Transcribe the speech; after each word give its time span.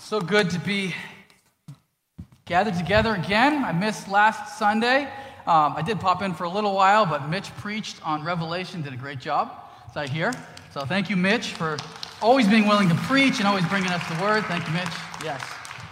So 0.00 0.20
good 0.20 0.50
to 0.50 0.58
be 0.58 0.92
gathered 2.46 2.74
together 2.74 3.14
again. 3.14 3.64
I 3.64 3.70
missed 3.70 4.08
last 4.08 4.58
Sunday. 4.58 5.04
Um, 5.46 5.74
I 5.76 5.82
did 5.82 6.00
pop 6.00 6.20
in 6.20 6.34
for 6.34 6.44
a 6.44 6.48
little 6.48 6.74
while, 6.74 7.06
but 7.06 7.28
Mitch 7.28 7.54
preached 7.58 8.04
on 8.04 8.24
Revelation, 8.24 8.82
did 8.82 8.92
a 8.92 8.96
great 8.96 9.20
job, 9.20 9.52
as 9.88 9.96
I 9.96 10.08
hear. 10.08 10.32
So 10.72 10.84
thank 10.84 11.08
you, 11.08 11.16
Mitch, 11.16 11.52
for 11.52 11.76
always 12.20 12.48
being 12.48 12.66
willing 12.66 12.88
to 12.88 12.94
preach 12.96 13.38
and 13.38 13.46
always 13.46 13.64
bringing 13.66 13.90
us 13.90 14.02
the 14.08 14.20
word. 14.20 14.44
Thank 14.46 14.66
you, 14.66 14.72
Mitch. 14.72 14.88
Yes. 15.22 15.42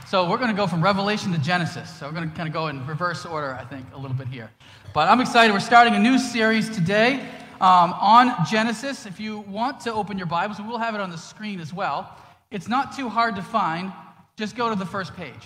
So 0.08 0.28
we're 0.28 0.38
going 0.38 0.50
to 0.50 0.56
go 0.56 0.66
from 0.66 0.82
Revelation 0.82 1.32
to 1.32 1.38
Genesis. 1.38 1.88
So 1.88 2.06
we're 2.06 2.12
going 2.12 2.28
to 2.28 2.36
kind 2.36 2.48
of 2.48 2.52
go 2.52 2.66
in 2.66 2.84
reverse 2.86 3.24
order, 3.24 3.54
I 3.54 3.64
think, 3.64 3.86
a 3.94 3.98
little 3.98 4.16
bit 4.16 4.26
here. 4.26 4.50
But 4.92 5.08
I'm 5.08 5.20
excited. 5.20 5.52
We're 5.52 5.60
starting 5.60 5.94
a 5.94 6.00
new 6.00 6.18
series 6.18 6.68
today 6.68 7.20
um, 7.60 7.92
on 7.92 8.34
Genesis. 8.50 9.06
If 9.06 9.20
you 9.20 9.38
want 9.40 9.80
to 9.82 9.92
open 9.92 10.18
your 10.18 10.26
Bibles, 10.26 10.58
we 10.58 10.66
will 10.66 10.78
have 10.78 10.96
it 10.96 11.00
on 11.00 11.10
the 11.10 11.18
screen 11.18 11.60
as 11.60 11.72
well. 11.72 12.16
It's 12.52 12.68
not 12.68 12.94
too 12.94 13.08
hard 13.08 13.36
to 13.36 13.42
find. 13.42 13.92
Just 14.36 14.56
go 14.56 14.68
to 14.68 14.76
the 14.76 14.84
first 14.84 15.16
page, 15.16 15.42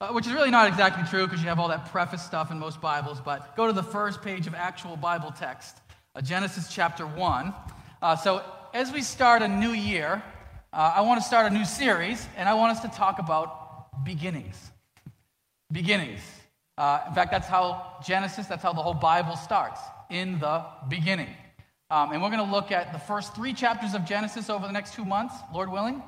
uh, 0.00 0.08
which 0.10 0.28
is 0.28 0.32
really 0.32 0.50
not 0.50 0.68
exactly 0.68 1.02
true 1.10 1.26
because 1.26 1.42
you 1.42 1.48
have 1.48 1.58
all 1.58 1.68
that 1.68 1.90
preface 1.90 2.22
stuff 2.22 2.52
in 2.52 2.58
most 2.58 2.80
Bibles, 2.80 3.20
but 3.20 3.56
go 3.56 3.66
to 3.66 3.72
the 3.72 3.82
first 3.82 4.22
page 4.22 4.46
of 4.46 4.54
actual 4.54 4.96
Bible 4.96 5.32
text, 5.36 5.78
uh, 6.14 6.20
Genesis 6.20 6.72
chapter 6.72 7.04
1. 7.04 7.52
Uh, 8.00 8.14
so, 8.14 8.44
as 8.72 8.92
we 8.92 9.02
start 9.02 9.42
a 9.42 9.48
new 9.48 9.72
year, 9.72 10.22
uh, 10.72 10.92
I 10.94 11.00
want 11.00 11.20
to 11.20 11.26
start 11.26 11.50
a 11.50 11.54
new 11.54 11.64
series, 11.64 12.24
and 12.36 12.48
I 12.48 12.54
want 12.54 12.76
us 12.76 12.82
to 12.82 12.96
talk 12.96 13.18
about 13.18 14.04
beginnings. 14.04 14.70
Beginnings. 15.72 16.20
Uh, 16.78 17.00
in 17.08 17.14
fact, 17.14 17.32
that's 17.32 17.48
how 17.48 17.96
Genesis, 18.06 18.46
that's 18.46 18.62
how 18.62 18.72
the 18.72 18.82
whole 18.82 18.94
Bible 18.94 19.34
starts, 19.34 19.80
in 20.10 20.38
the 20.38 20.64
beginning. 20.88 21.34
Um, 21.90 22.12
and 22.12 22.22
we're 22.22 22.30
going 22.30 22.46
to 22.46 22.52
look 22.52 22.70
at 22.70 22.92
the 22.92 23.00
first 23.00 23.34
three 23.34 23.52
chapters 23.52 23.94
of 23.94 24.04
Genesis 24.04 24.48
over 24.48 24.64
the 24.68 24.72
next 24.72 24.94
two 24.94 25.04
months, 25.04 25.34
Lord 25.52 25.72
willing 25.72 26.00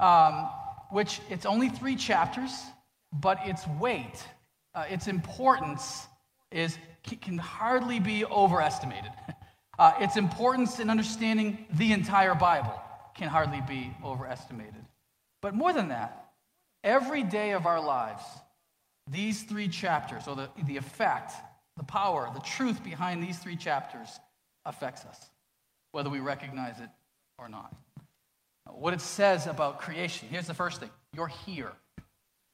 um, 0.00 0.48
which 0.90 1.20
it's 1.28 1.46
only 1.46 1.68
three 1.68 1.96
chapters, 1.96 2.52
but 3.12 3.38
its 3.44 3.66
weight, 3.80 4.24
uh, 4.74 4.84
its 4.88 5.08
importance, 5.08 6.06
is 6.50 6.78
can 7.20 7.38
hardly 7.38 8.00
be 8.00 8.24
overestimated. 8.24 9.12
Uh, 9.78 9.94
its 10.00 10.16
importance 10.16 10.80
in 10.80 10.90
understanding 10.90 11.64
the 11.74 11.92
entire 11.92 12.34
Bible 12.34 12.74
can 13.14 13.28
hardly 13.28 13.60
be 13.68 13.92
overestimated. 14.04 14.84
But 15.40 15.54
more 15.54 15.72
than 15.72 15.90
that, 15.90 16.32
every 16.82 17.22
day 17.22 17.52
of 17.52 17.64
our 17.64 17.80
lives, 17.80 18.24
these 19.08 19.44
three 19.44 19.68
chapters, 19.68 20.26
or 20.26 20.34
the, 20.34 20.50
the 20.66 20.78
effect, 20.78 21.32
the 21.76 21.84
power, 21.84 22.28
the 22.34 22.40
truth 22.40 22.82
behind 22.82 23.22
these 23.22 23.38
three 23.38 23.54
chapters 23.54 24.08
affects 24.64 25.04
us, 25.04 25.30
whether 25.92 26.10
we 26.10 26.18
recognize 26.18 26.80
it 26.80 26.90
or 27.38 27.48
not 27.48 27.72
what 28.72 28.94
it 28.94 29.00
says 29.00 29.46
about 29.46 29.80
creation. 29.80 30.28
Here's 30.30 30.46
the 30.46 30.54
first 30.54 30.80
thing 30.80 30.90
you're 31.14 31.28
here. 31.28 31.72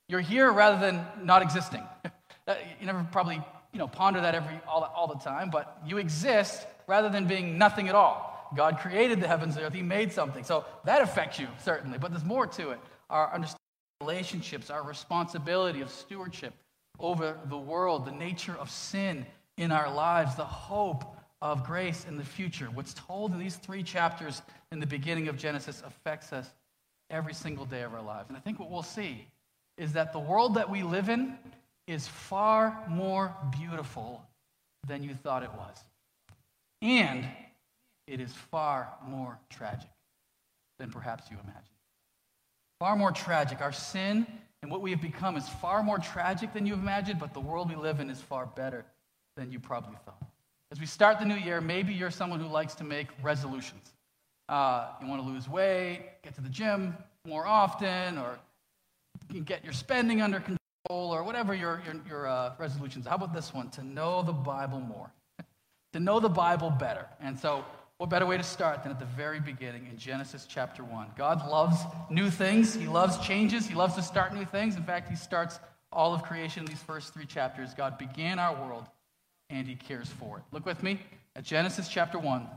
You're 0.08 0.20
here 0.20 0.50
rather 0.52 0.78
than 0.78 1.04
not 1.22 1.42
existing. 1.42 1.82
Uh, 2.46 2.56
you 2.78 2.84
never 2.84 3.02
probably 3.10 3.42
you 3.74 3.78
know, 3.78 3.88
ponder 3.88 4.20
that 4.20 4.34
every, 4.34 4.60
all, 4.68 4.84
all 4.94 5.06
the 5.08 5.18
time, 5.18 5.50
but 5.50 5.78
you 5.86 5.98
exist 5.98 6.66
rather 6.86 7.08
than 7.08 7.26
being 7.26 7.58
nothing 7.58 7.88
at 7.88 7.94
all. 7.94 8.50
God 8.54 8.78
created 8.78 9.20
the 9.20 9.26
heavens 9.26 9.56
and 9.56 9.64
earth, 9.64 9.72
He 9.72 9.82
made 9.82 10.12
something. 10.12 10.44
So 10.44 10.64
that 10.84 11.02
affects 11.02 11.38
you, 11.38 11.48
certainly, 11.62 11.98
but 11.98 12.10
there's 12.10 12.24
more 12.24 12.46
to 12.46 12.70
it. 12.70 12.78
Our 13.10 13.32
understanding 13.32 13.58
relationships, 14.00 14.70
our 14.70 14.82
responsibility 14.82 15.80
of 15.80 15.90
stewardship 15.90 16.54
over 17.00 17.36
the 17.46 17.58
world, 17.58 18.04
the 18.04 18.12
nature 18.12 18.56
of 18.60 18.70
sin 18.70 19.26
in 19.56 19.72
our 19.72 19.92
lives, 19.92 20.36
the 20.36 20.44
hope 20.44 21.13
of 21.44 21.62
grace 21.62 22.06
in 22.08 22.16
the 22.16 22.24
future. 22.24 22.68
What's 22.72 22.94
told 22.94 23.32
in 23.32 23.38
these 23.38 23.56
three 23.56 23.82
chapters 23.82 24.40
in 24.72 24.80
the 24.80 24.86
beginning 24.86 25.28
of 25.28 25.36
Genesis 25.36 25.82
affects 25.86 26.32
us 26.32 26.48
every 27.10 27.34
single 27.34 27.66
day 27.66 27.82
of 27.82 27.92
our 27.92 28.02
lives. 28.02 28.30
And 28.30 28.36
I 28.36 28.40
think 28.40 28.58
what 28.58 28.70
we'll 28.70 28.82
see 28.82 29.28
is 29.76 29.92
that 29.92 30.14
the 30.14 30.18
world 30.18 30.54
that 30.54 30.70
we 30.70 30.82
live 30.82 31.10
in 31.10 31.36
is 31.86 32.08
far 32.08 32.82
more 32.88 33.36
beautiful 33.58 34.24
than 34.88 35.02
you 35.02 35.12
thought 35.14 35.42
it 35.42 35.52
was. 35.52 35.76
And 36.80 37.26
it 38.06 38.20
is 38.20 38.32
far 38.50 38.88
more 39.06 39.38
tragic 39.50 39.90
than 40.78 40.90
perhaps 40.90 41.30
you 41.30 41.36
imagine. 41.44 41.62
Far 42.78 42.96
more 42.96 43.12
tragic. 43.12 43.60
Our 43.60 43.72
sin 43.72 44.26
and 44.62 44.70
what 44.70 44.80
we 44.80 44.92
have 44.92 45.02
become 45.02 45.36
is 45.36 45.46
far 45.46 45.82
more 45.82 45.98
tragic 45.98 46.54
than 46.54 46.64
you 46.64 46.72
imagined, 46.72 47.20
but 47.20 47.34
the 47.34 47.40
world 47.40 47.68
we 47.68 47.76
live 47.76 48.00
in 48.00 48.08
is 48.08 48.20
far 48.20 48.46
better 48.46 48.86
than 49.36 49.52
you 49.52 49.60
probably 49.60 49.98
thought. 50.06 50.22
As 50.74 50.80
we 50.80 50.86
start 50.86 51.20
the 51.20 51.24
new 51.24 51.36
year, 51.36 51.60
maybe 51.60 51.94
you're 51.94 52.10
someone 52.10 52.40
who 52.40 52.48
likes 52.48 52.74
to 52.74 52.82
make 52.82 53.06
resolutions. 53.22 53.92
Uh, 54.48 54.88
you 55.00 55.06
want 55.06 55.22
to 55.22 55.28
lose 55.28 55.48
weight, 55.48 56.00
get 56.24 56.34
to 56.34 56.40
the 56.40 56.48
gym 56.48 56.96
more 57.24 57.46
often, 57.46 58.18
or 58.18 58.40
get 59.44 59.62
your 59.62 59.72
spending 59.72 60.20
under 60.20 60.40
control, 60.40 60.58
or 60.90 61.22
whatever 61.22 61.54
your, 61.54 61.80
your, 61.86 61.94
your 62.08 62.26
uh, 62.26 62.54
resolutions. 62.58 63.06
How 63.06 63.14
about 63.14 63.32
this 63.32 63.54
one? 63.54 63.70
To 63.70 63.84
know 63.84 64.22
the 64.22 64.32
Bible 64.32 64.80
more, 64.80 65.12
to 65.92 66.00
know 66.00 66.18
the 66.18 66.28
Bible 66.28 66.70
better. 66.70 67.06
And 67.20 67.38
so, 67.38 67.64
what 67.98 68.10
better 68.10 68.26
way 68.26 68.36
to 68.36 68.42
start 68.42 68.82
than 68.82 68.90
at 68.90 68.98
the 68.98 69.04
very 69.04 69.38
beginning 69.38 69.86
in 69.86 69.96
Genesis 69.96 70.44
chapter 70.44 70.82
1? 70.82 71.12
God 71.16 71.48
loves 71.48 71.78
new 72.10 72.30
things, 72.30 72.74
He 72.74 72.88
loves 72.88 73.24
changes, 73.24 73.68
He 73.68 73.76
loves 73.76 73.94
to 73.94 74.02
start 74.02 74.34
new 74.34 74.44
things. 74.44 74.74
In 74.74 74.82
fact, 74.82 75.08
He 75.08 75.14
starts 75.14 75.60
all 75.92 76.12
of 76.12 76.24
creation 76.24 76.64
in 76.64 76.66
these 76.66 76.82
first 76.82 77.14
three 77.14 77.26
chapters. 77.26 77.74
God 77.74 77.96
began 77.96 78.40
our 78.40 78.56
world 78.66 78.88
and 79.50 79.66
he 79.66 79.74
cares 79.74 80.08
for 80.08 80.38
it. 80.38 80.44
Look 80.52 80.66
with 80.66 80.82
me 80.82 81.00
at 81.36 81.44
Genesis 81.44 81.88
chapter 81.88 82.18
1. 82.18 82.48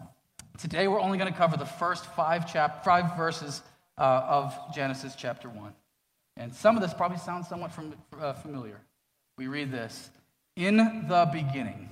Today 0.57 0.87
we're 0.87 0.99
only 0.99 1.17
going 1.17 1.31
to 1.31 1.37
cover 1.37 1.57
the 1.57 1.65
first 1.65 2.05
five, 2.15 2.51
chap- 2.51 2.83
five 2.83 3.15
verses 3.15 3.61
uh, 3.97 4.01
of 4.01 4.55
Genesis 4.73 5.15
chapter 5.15 5.49
1. 5.49 5.73
And 6.37 6.53
some 6.53 6.75
of 6.75 6.81
this 6.81 6.93
probably 6.93 7.17
sounds 7.17 7.47
somewhat 7.47 7.71
from, 7.71 7.93
uh, 8.19 8.33
familiar. 8.33 8.79
We 9.37 9.47
read 9.47 9.71
this 9.71 10.09
In 10.55 10.77
the 11.07 11.29
beginning, 11.31 11.89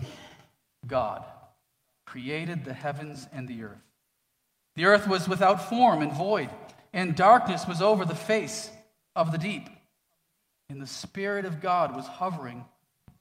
God 0.87 1.23
created 2.05 2.65
the 2.65 2.73
heavens 2.73 3.27
and 3.33 3.47
the 3.47 3.63
earth. 3.63 3.81
The 4.75 4.85
earth 4.85 5.07
was 5.07 5.27
without 5.27 5.69
form 5.69 6.01
and 6.01 6.11
void, 6.13 6.49
and 6.93 7.15
darkness 7.15 7.67
was 7.67 7.81
over 7.81 8.05
the 8.05 8.15
face 8.15 8.69
of 9.15 9.31
the 9.31 9.37
deep. 9.37 9.67
And 10.69 10.81
the 10.81 10.87
Spirit 10.87 11.45
of 11.45 11.61
God 11.61 11.95
was 11.95 12.07
hovering 12.07 12.65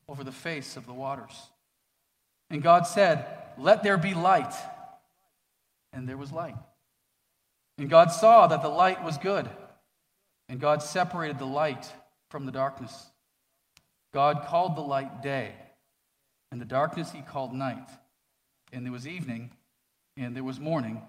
over 0.09 0.25
the 0.25 0.33
face 0.33 0.77
of 0.77 0.87
the 0.87 0.93
waters. 0.93 1.35
And 2.55 2.63
God 2.63 2.87
said, 2.87 3.27
Let 3.59 3.83
there 3.83 3.99
be 3.99 4.15
light. 4.15 4.55
And 5.93 6.09
there 6.09 6.17
was 6.17 6.31
light. 6.31 6.55
And 7.79 7.91
God 7.91 8.13
saw 8.13 8.47
that 8.47 8.63
the 8.63 8.69
light 8.69 9.03
was 9.03 9.19
good. 9.19 9.51
And 10.49 10.61
God 10.61 10.81
separated 10.81 11.41
the 11.41 11.47
light 11.47 11.93
from 12.31 12.47
the 12.47 12.53
darkness. 12.53 13.07
God 14.13 14.45
called 14.47 14.77
the 14.77 14.83
light 14.83 15.21
day, 15.21 15.51
and 16.53 16.61
the 16.61 16.65
darkness 16.65 17.11
he 17.11 17.23
called 17.23 17.53
night. 17.53 17.89
And 18.73 18.87
there 18.87 18.93
was 18.93 19.09
evening, 19.09 19.51
and 20.17 20.37
there 20.37 20.45
was 20.45 20.61
morning, 20.61 21.03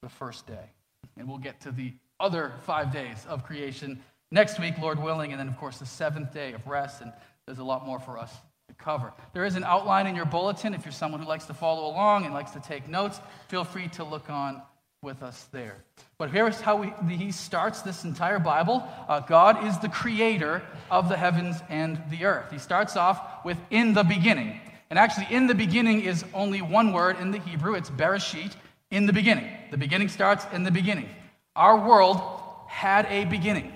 the 0.00 0.08
first 0.08 0.46
day. 0.46 0.70
And 1.18 1.28
we'll 1.28 1.36
get 1.36 1.60
to 1.62 1.72
the 1.72 1.92
other 2.18 2.54
five 2.62 2.90
days 2.90 3.26
of 3.28 3.44
creation 3.44 4.02
next 4.30 4.58
week, 4.58 4.78
Lord 4.78 5.02
willing, 5.02 5.32
and 5.32 5.38
then, 5.38 5.48
of 5.48 5.58
course, 5.58 5.76
the 5.76 5.84
seventh 5.84 6.32
day 6.32 6.54
of 6.54 6.66
rest. 6.66 7.02
And 7.02 7.12
there's 7.44 7.58
a 7.58 7.64
lot 7.64 7.84
more 7.84 8.00
for 8.00 8.18
us 8.18 8.32
cover. 8.74 9.12
There 9.32 9.44
is 9.44 9.56
an 9.56 9.64
outline 9.64 10.06
in 10.06 10.14
your 10.14 10.24
bulletin. 10.24 10.74
If 10.74 10.84
you're 10.84 10.92
someone 10.92 11.20
who 11.20 11.28
likes 11.28 11.46
to 11.46 11.54
follow 11.54 11.86
along 11.90 12.24
and 12.24 12.34
likes 12.34 12.52
to 12.52 12.60
take 12.60 12.88
notes, 12.88 13.20
feel 13.48 13.64
free 13.64 13.88
to 13.88 14.04
look 14.04 14.30
on 14.30 14.62
with 15.02 15.22
us 15.22 15.48
there. 15.52 15.84
But 16.18 16.30
here's 16.30 16.60
how 16.60 16.76
we, 16.76 17.14
he 17.14 17.30
starts 17.30 17.82
this 17.82 18.04
entire 18.04 18.38
Bible 18.38 18.82
uh, 19.08 19.20
God 19.20 19.66
is 19.66 19.78
the 19.78 19.88
creator 19.88 20.62
of 20.90 21.08
the 21.08 21.16
heavens 21.16 21.56
and 21.68 22.02
the 22.10 22.24
earth. 22.24 22.50
He 22.50 22.58
starts 22.58 22.96
off 22.96 23.44
with 23.44 23.58
in 23.70 23.92
the 23.92 24.02
beginning. 24.02 24.60
And 24.90 24.98
actually, 24.98 25.26
in 25.30 25.46
the 25.46 25.54
beginning 25.54 26.02
is 26.02 26.24
only 26.34 26.62
one 26.62 26.92
word 26.92 27.18
in 27.18 27.30
the 27.30 27.38
Hebrew 27.38 27.74
it's 27.74 27.90
bereshit, 27.90 28.52
in 28.90 29.06
the 29.06 29.12
beginning. 29.12 29.50
The 29.70 29.76
beginning 29.76 30.08
starts 30.08 30.46
in 30.52 30.62
the 30.62 30.70
beginning. 30.70 31.08
Our 31.56 31.86
world 31.86 32.20
had 32.68 33.06
a 33.06 33.24
beginning. 33.24 33.72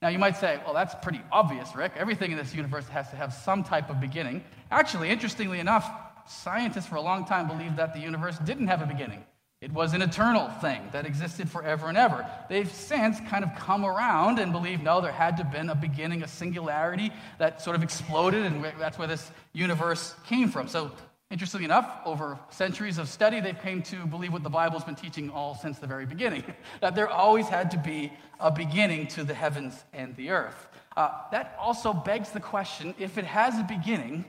Now, 0.00 0.08
you 0.08 0.18
might 0.18 0.36
say, 0.36 0.60
well, 0.64 0.74
that's 0.74 0.94
pretty 1.02 1.20
obvious, 1.32 1.74
Rick. 1.74 1.92
Everything 1.96 2.30
in 2.30 2.38
this 2.38 2.54
universe 2.54 2.86
has 2.88 3.10
to 3.10 3.16
have 3.16 3.34
some 3.34 3.64
type 3.64 3.90
of 3.90 4.00
beginning. 4.00 4.44
Actually, 4.70 5.10
interestingly 5.10 5.58
enough, 5.58 5.90
scientists 6.26 6.86
for 6.86 6.96
a 6.96 7.00
long 7.00 7.24
time 7.24 7.48
believed 7.48 7.76
that 7.76 7.94
the 7.94 8.00
universe 8.00 8.38
didn't 8.38 8.68
have 8.68 8.80
a 8.80 8.86
beginning. 8.86 9.24
It 9.60 9.72
was 9.72 9.94
an 9.94 10.02
eternal 10.02 10.48
thing 10.60 10.82
that 10.92 11.04
existed 11.04 11.50
forever 11.50 11.88
and 11.88 11.98
ever. 11.98 12.24
They've 12.48 12.72
since 12.72 13.18
kind 13.28 13.42
of 13.42 13.52
come 13.56 13.84
around 13.84 14.38
and 14.38 14.52
believe, 14.52 14.82
no, 14.82 15.00
there 15.00 15.10
had 15.10 15.36
to 15.38 15.42
have 15.42 15.52
been 15.52 15.68
a 15.68 15.74
beginning, 15.74 16.22
a 16.22 16.28
singularity 16.28 17.12
that 17.38 17.60
sort 17.60 17.74
of 17.74 17.82
exploded, 17.82 18.44
and 18.44 18.64
that's 18.78 18.98
where 18.98 19.08
this 19.08 19.32
universe 19.52 20.14
came 20.28 20.48
from. 20.48 20.68
So 20.68 20.92
Interestingly 21.30 21.66
enough, 21.66 22.00
over 22.06 22.38
centuries 22.48 22.96
of 22.96 23.06
study, 23.06 23.40
they've 23.40 23.60
came 23.60 23.82
to 23.82 24.06
believe 24.06 24.32
what 24.32 24.42
the 24.42 24.48
Bible's 24.48 24.84
been 24.84 24.94
teaching 24.94 25.28
all 25.28 25.54
since 25.54 25.78
the 25.78 25.86
very 25.86 26.06
beginning 26.06 26.42
that 26.80 26.94
there 26.94 27.08
always 27.08 27.48
had 27.48 27.70
to 27.72 27.78
be 27.78 28.12
a 28.40 28.50
beginning 28.50 29.06
to 29.08 29.24
the 29.24 29.34
heavens 29.34 29.84
and 29.92 30.16
the 30.16 30.30
earth. 30.30 30.68
Uh, 30.96 31.10
that 31.30 31.54
also 31.60 31.92
begs 31.92 32.30
the 32.30 32.40
question 32.40 32.94
if 32.98 33.18
it 33.18 33.24
has 33.24 33.58
a 33.58 33.62
beginning, 33.62 34.24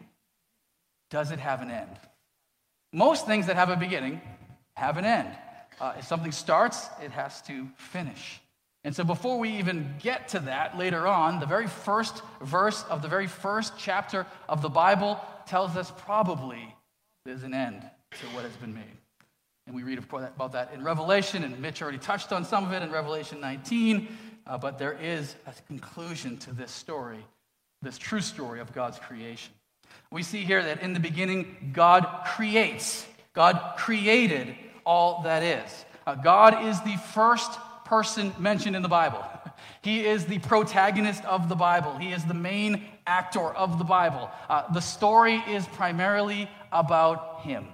does 1.09 1.31
it 1.31 1.39
have 1.39 1.61
an 1.61 1.71
end? 1.71 1.97
Most 2.91 3.25
things 3.25 3.47
that 3.47 3.55
have 3.55 3.69
a 3.69 3.77
beginning 3.77 4.21
have 4.73 4.97
an 4.97 5.05
end. 5.05 5.29
Uh, 5.79 5.93
if 5.97 6.05
something 6.05 6.33
starts, 6.33 6.89
it 7.01 7.11
has 7.11 7.41
to 7.43 7.69
finish. 7.77 8.41
And 8.83 8.95
so, 8.95 9.03
before 9.03 9.39
we 9.39 9.49
even 9.57 9.95
get 10.01 10.29
to 10.29 10.39
that 10.41 10.77
later 10.77 11.07
on, 11.07 11.39
the 11.39 11.45
very 11.45 11.67
first 11.67 12.21
verse 12.41 12.83
of 12.89 13.01
the 13.01 13.07
very 13.07 13.27
first 13.27 13.73
chapter 13.77 14.25
of 14.47 14.61
the 14.61 14.69
Bible 14.69 15.19
tells 15.45 15.75
us 15.75 15.91
probably 15.97 16.75
there's 17.25 17.43
an 17.43 17.53
end 17.53 17.81
to 18.11 18.25
what 18.27 18.43
has 18.43 18.55
been 18.57 18.73
made. 18.73 18.97
And 19.67 19.75
we 19.75 19.83
read 19.83 19.99
about 19.99 20.53
that 20.53 20.73
in 20.73 20.83
Revelation, 20.83 21.43
and 21.43 21.59
Mitch 21.59 21.81
already 21.81 21.99
touched 21.99 22.31
on 22.31 22.43
some 22.43 22.65
of 22.65 22.73
it 22.73 22.81
in 22.81 22.91
Revelation 22.91 23.39
19. 23.39 24.07
Uh, 24.47 24.57
but 24.57 24.79
there 24.79 24.93
is 24.93 25.35
a 25.45 25.53
conclusion 25.67 26.37
to 26.39 26.53
this 26.53 26.71
story, 26.71 27.23
this 27.83 27.97
true 27.97 28.21
story 28.21 28.61
of 28.61 28.73
God's 28.73 28.97
creation. 28.97 29.53
We 30.11 30.23
see 30.23 30.43
here 30.43 30.63
that 30.63 30.81
in 30.81 30.93
the 30.93 30.99
beginning, 30.99 31.71
God 31.71 32.23
creates, 32.25 33.05
God 33.33 33.75
created 33.77 34.55
all 34.85 35.21
that 35.23 35.43
is. 35.43 35.85
Uh, 36.07 36.15
God 36.15 36.65
is 36.65 36.81
the 36.81 36.97
first 37.13 37.51
person 37.85 38.33
mentioned 38.39 38.75
in 38.75 38.81
the 38.81 38.89
Bible. 38.89 39.23
He 39.81 40.05
is 40.05 40.25
the 40.25 40.39
protagonist 40.39 41.23
of 41.25 41.47
the 41.47 41.55
Bible. 41.55 41.97
He 41.97 42.11
is 42.11 42.25
the 42.25 42.33
main 42.33 42.85
actor 43.09 43.51
of 43.53 43.79
the 43.79 43.83
Bible. 43.83 44.29
Uh, 44.47 44.71
the 44.71 44.79
story 44.79 45.43
is 45.49 45.65
primarily 45.67 46.47
about 46.71 47.41
him. 47.41 47.65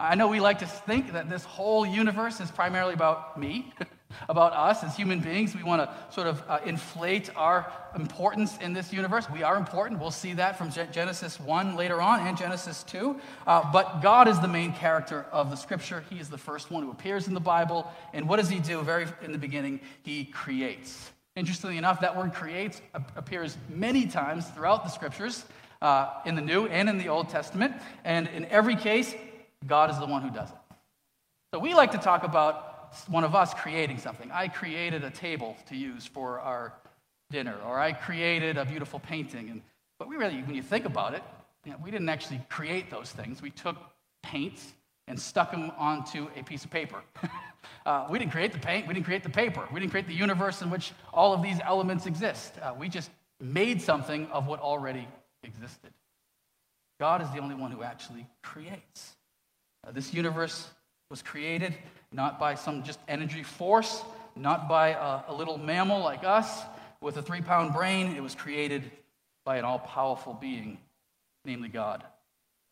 I 0.00 0.16
know 0.16 0.26
we 0.26 0.40
like 0.40 0.58
to 0.60 0.66
think 0.66 1.12
that 1.12 1.30
this 1.30 1.44
whole 1.44 1.86
universe 1.86 2.40
is 2.40 2.50
primarily 2.50 2.94
about 2.94 3.38
me, 3.38 3.72
about 4.28 4.52
us 4.52 4.82
as 4.82 4.96
human 4.96 5.20
beings. 5.20 5.54
We 5.54 5.62
want 5.62 5.82
to 5.82 6.12
sort 6.12 6.26
of 6.26 6.42
uh, 6.48 6.58
inflate 6.64 7.30
our 7.36 7.70
importance 7.94 8.58
in 8.58 8.72
this 8.72 8.92
universe. 8.92 9.30
We 9.30 9.44
are 9.44 9.56
important. 9.56 10.00
We'll 10.00 10.10
see 10.10 10.32
that 10.34 10.58
from 10.58 10.72
Genesis 10.72 11.38
1 11.38 11.76
later 11.76 12.00
on 12.00 12.26
and 12.26 12.36
Genesis 12.36 12.82
2. 12.84 13.20
Uh, 13.46 13.70
but 13.72 14.00
God 14.00 14.26
is 14.26 14.40
the 14.40 14.48
main 14.48 14.72
character 14.72 15.26
of 15.30 15.50
the 15.50 15.56
scripture. 15.56 16.02
He 16.10 16.18
is 16.18 16.28
the 16.28 16.38
first 16.38 16.70
one 16.70 16.82
who 16.82 16.90
appears 16.90 17.28
in 17.28 17.34
the 17.34 17.40
Bible. 17.40 17.88
And 18.12 18.28
what 18.28 18.38
does 18.40 18.48
he 18.48 18.58
do? 18.58 18.82
Very 18.82 19.06
in 19.22 19.30
the 19.30 19.38
beginning, 19.38 19.80
he 20.02 20.24
creates. 20.24 21.12
Interestingly 21.40 21.78
enough, 21.78 22.02
that 22.02 22.14
word 22.14 22.34
creates 22.34 22.82
appears 23.16 23.56
many 23.70 24.06
times 24.06 24.46
throughout 24.50 24.84
the 24.84 24.90
scriptures, 24.90 25.46
uh, 25.80 26.10
in 26.26 26.34
the 26.34 26.42
New 26.42 26.66
and 26.66 26.86
in 26.86 26.98
the 26.98 27.08
Old 27.08 27.30
Testament. 27.30 27.72
And 28.04 28.28
in 28.28 28.44
every 28.44 28.76
case, 28.76 29.14
God 29.66 29.88
is 29.88 29.98
the 29.98 30.04
one 30.04 30.20
who 30.20 30.30
does 30.30 30.50
it. 30.50 30.56
So 31.54 31.58
we 31.58 31.72
like 31.72 31.92
to 31.92 31.98
talk 31.98 32.24
about 32.24 32.94
one 33.08 33.24
of 33.24 33.34
us 33.34 33.54
creating 33.54 33.96
something. 33.96 34.30
I 34.30 34.48
created 34.48 35.02
a 35.02 35.10
table 35.10 35.56
to 35.70 35.76
use 35.76 36.06
for 36.06 36.40
our 36.40 36.74
dinner, 37.30 37.56
or 37.66 37.80
I 37.80 37.94
created 37.94 38.58
a 38.58 38.66
beautiful 38.66 38.98
painting. 38.98 39.48
And, 39.48 39.62
but 39.98 40.08
we 40.08 40.16
really, 40.16 40.42
when 40.42 40.54
you 40.54 40.62
think 40.62 40.84
about 40.84 41.14
it, 41.14 41.22
you 41.64 41.72
know, 41.72 41.78
we 41.82 41.90
didn't 41.90 42.10
actually 42.10 42.42
create 42.50 42.90
those 42.90 43.12
things. 43.12 43.40
We 43.40 43.50
took 43.50 43.78
paints 44.22 44.74
and 45.08 45.18
stuck 45.18 45.52
them 45.52 45.72
onto 45.78 46.28
a 46.36 46.42
piece 46.42 46.66
of 46.66 46.70
paper. 46.70 47.00
uh, 47.90 48.06
we 48.08 48.20
didn't 48.20 48.30
create 48.30 48.52
the 48.52 48.58
paint, 48.58 48.86
we 48.86 48.94
didn't 48.94 49.06
create 49.06 49.24
the 49.24 49.30
paper, 49.30 49.66
we 49.72 49.80
didn't 49.80 49.90
create 49.90 50.06
the 50.06 50.14
universe 50.14 50.62
in 50.62 50.70
which 50.70 50.92
all 51.12 51.32
of 51.32 51.42
these 51.42 51.58
elements 51.64 52.06
exist. 52.06 52.54
Uh, 52.62 52.72
we 52.78 52.88
just 52.88 53.10
made 53.40 53.82
something 53.82 54.28
of 54.28 54.46
what 54.46 54.60
already 54.60 55.08
existed. 55.42 55.90
God 57.00 57.20
is 57.20 57.28
the 57.30 57.38
only 57.38 57.56
one 57.56 57.72
who 57.72 57.82
actually 57.82 58.28
creates. 58.44 59.16
Uh, 59.84 59.90
this 59.90 60.14
universe 60.14 60.70
was 61.10 61.20
created 61.20 61.74
not 62.12 62.38
by 62.38 62.54
some 62.54 62.84
just 62.84 63.00
energy 63.08 63.42
force, 63.42 64.02
not 64.36 64.68
by 64.68 64.90
a, 64.90 65.32
a 65.32 65.34
little 65.34 65.58
mammal 65.58 66.00
like 66.00 66.22
us 66.22 66.62
with 67.00 67.16
a 67.16 67.22
three 67.22 67.40
pound 67.40 67.74
brain. 67.74 68.14
It 68.14 68.22
was 68.22 68.36
created 68.36 68.88
by 69.44 69.56
an 69.56 69.64
all 69.64 69.80
powerful 69.80 70.34
being, 70.34 70.78
namely 71.44 71.68
God. 71.68 72.04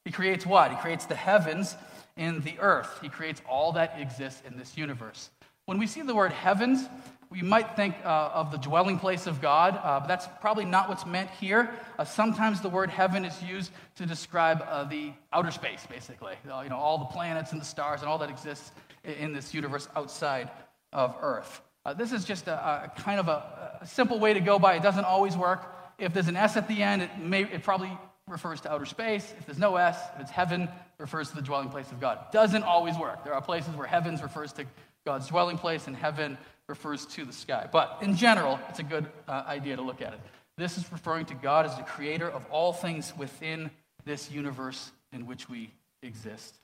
He 0.04 0.12
creates 0.12 0.46
what? 0.46 0.70
He 0.70 0.76
creates 0.76 1.06
the 1.06 1.16
heavens 1.16 1.74
and 2.18 2.42
the 2.44 2.58
earth. 2.58 2.98
He 3.00 3.08
creates 3.08 3.40
all 3.48 3.72
that 3.72 3.98
exists 3.98 4.42
in 4.46 4.58
this 4.58 4.76
universe. 4.76 5.30
When 5.64 5.78
we 5.78 5.86
see 5.86 6.02
the 6.02 6.14
word 6.14 6.32
heavens, 6.32 6.86
we 7.30 7.42
might 7.42 7.76
think 7.76 7.94
uh, 8.04 8.30
of 8.32 8.50
the 8.50 8.58
dwelling 8.58 8.98
place 8.98 9.26
of 9.26 9.40
God, 9.40 9.78
uh, 9.82 10.00
but 10.00 10.08
that's 10.08 10.26
probably 10.40 10.64
not 10.64 10.88
what's 10.88 11.04
meant 11.04 11.30
here. 11.30 11.70
Uh, 11.98 12.04
sometimes 12.04 12.60
the 12.60 12.70
word 12.70 12.88
heaven 12.90 13.24
is 13.24 13.42
used 13.42 13.70
to 13.96 14.06
describe 14.06 14.64
uh, 14.68 14.84
the 14.84 15.12
outer 15.32 15.50
space, 15.50 15.86
basically. 15.88 16.34
Uh, 16.50 16.62
you 16.62 16.70
know, 16.70 16.76
all 16.76 16.98
the 16.98 17.04
planets 17.06 17.52
and 17.52 17.60
the 17.60 17.66
stars 17.66 18.00
and 18.00 18.08
all 18.08 18.18
that 18.18 18.30
exists 18.30 18.72
in 19.04 19.32
this 19.32 19.52
universe 19.52 19.88
outside 19.94 20.50
of 20.92 21.14
Earth. 21.20 21.60
Uh, 21.84 21.94
this 21.94 22.12
is 22.12 22.24
just 22.24 22.48
a, 22.48 22.52
a 22.52 22.92
kind 22.96 23.20
of 23.20 23.28
a, 23.28 23.78
a, 23.80 23.86
simple 23.86 24.18
way 24.18 24.34
to 24.34 24.40
go 24.40 24.58
by. 24.58 24.74
It 24.74 24.82
doesn't 24.82 25.04
always 25.04 25.36
work. 25.36 25.74
If 25.98 26.12
there's 26.12 26.28
an 26.28 26.36
S 26.36 26.56
at 26.56 26.68
the 26.68 26.82
end, 26.82 27.02
it, 27.02 27.10
may, 27.18 27.42
it 27.42 27.62
probably 27.62 27.90
refers 28.30 28.60
to 28.62 28.72
outer 28.72 28.86
space. 28.86 29.32
If 29.38 29.46
there's 29.46 29.58
no 29.58 29.76
S, 29.76 29.98
if 30.14 30.22
it's 30.22 30.30
heaven, 30.30 30.62
it 30.62 30.70
refers 30.98 31.30
to 31.30 31.36
the 31.36 31.42
dwelling 31.42 31.68
place 31.68 31.90
of 31.90 32.00
God. 32.00 32.18
Doesn't 32.32 32.62
always 32.62 32.96
work. 32.96 33.24
There 33.24 33.34
are 33.34 33.42
places 33.42 33.74
where 33.74 33.86
heavens 33.86 34.22
refers 34.22 34.52
to 34.54 34.64
God's 35.04 35.28
dwelling 35.28 35.58
place 35.58 35.86
and 35.86 35.96
heaven 35.96 36.36
refers 36.66 37.06
to 37.06 37.24
the 37.24 37.32
sky. 37.32 37.68
But 37.70 37.98
in 38.02 38.16
general, 38.16 38.58
it's 38.68 38.78
a 38.78 38.82
good 38.82 39.06
uh, 39.26 39.44
idea 39.46 39.76
to 39.76 39.82
look 39.82 40.02
at 40.02 40.12
it. 40.12 40.20
This 40.56 40.76
is 40.76 40.90
referring 40.92 41.26
to 41.26 41.34
God 41.34 41.66
as 41.66 41.76
the 41.76 41.82
creator 41.82 42.28
of 42.28 42.44
all 42.50 42.72
things 42.72 43.16
within 43.16 43.70
this 44.04 44.30
universe 44.30 44.90
in 45.12 45.26
which 45.26 45.48
we 45.48 45.70
exist. 46.02 46.56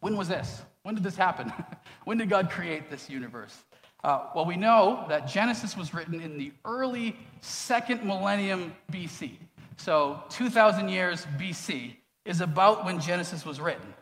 When 0.00 0.16
was 0.16 0.28
this? 0.28 0.62
When 0.82 0.94
did 0.94 1.02
this 1.02 1.16
happen? 1.16 1.52
when 2.04 2.18
did 2.18 2.28
God 2.28 2.50
create 2.50 2.90
this 2.90 3.08
universe? 3.08 3.56
Uh, 4.04 4.26
well, 4.34 4.44
we 4.44 4.56
know 4.56 5.04
that 5.08 5.26
Genesis 5.26 5.76
was 5.76 5.92
written 5.94 6.20
in 6.20 6.38
the 6.38 6.52
early 6.64 7.16
second 7.40 8.04
millennium 8.04 8.74
BC. 8.92 9.32
So, 9.76 10.22
2,000 10.30 10.88
years 10.88 11.26
BC 11.38 11.96
is 12.24 12.40
about 12.40 12.84
when 12.84 13.00
Genesis 13.00 13.44
was 13.44 13.60
written. 13.60 13.94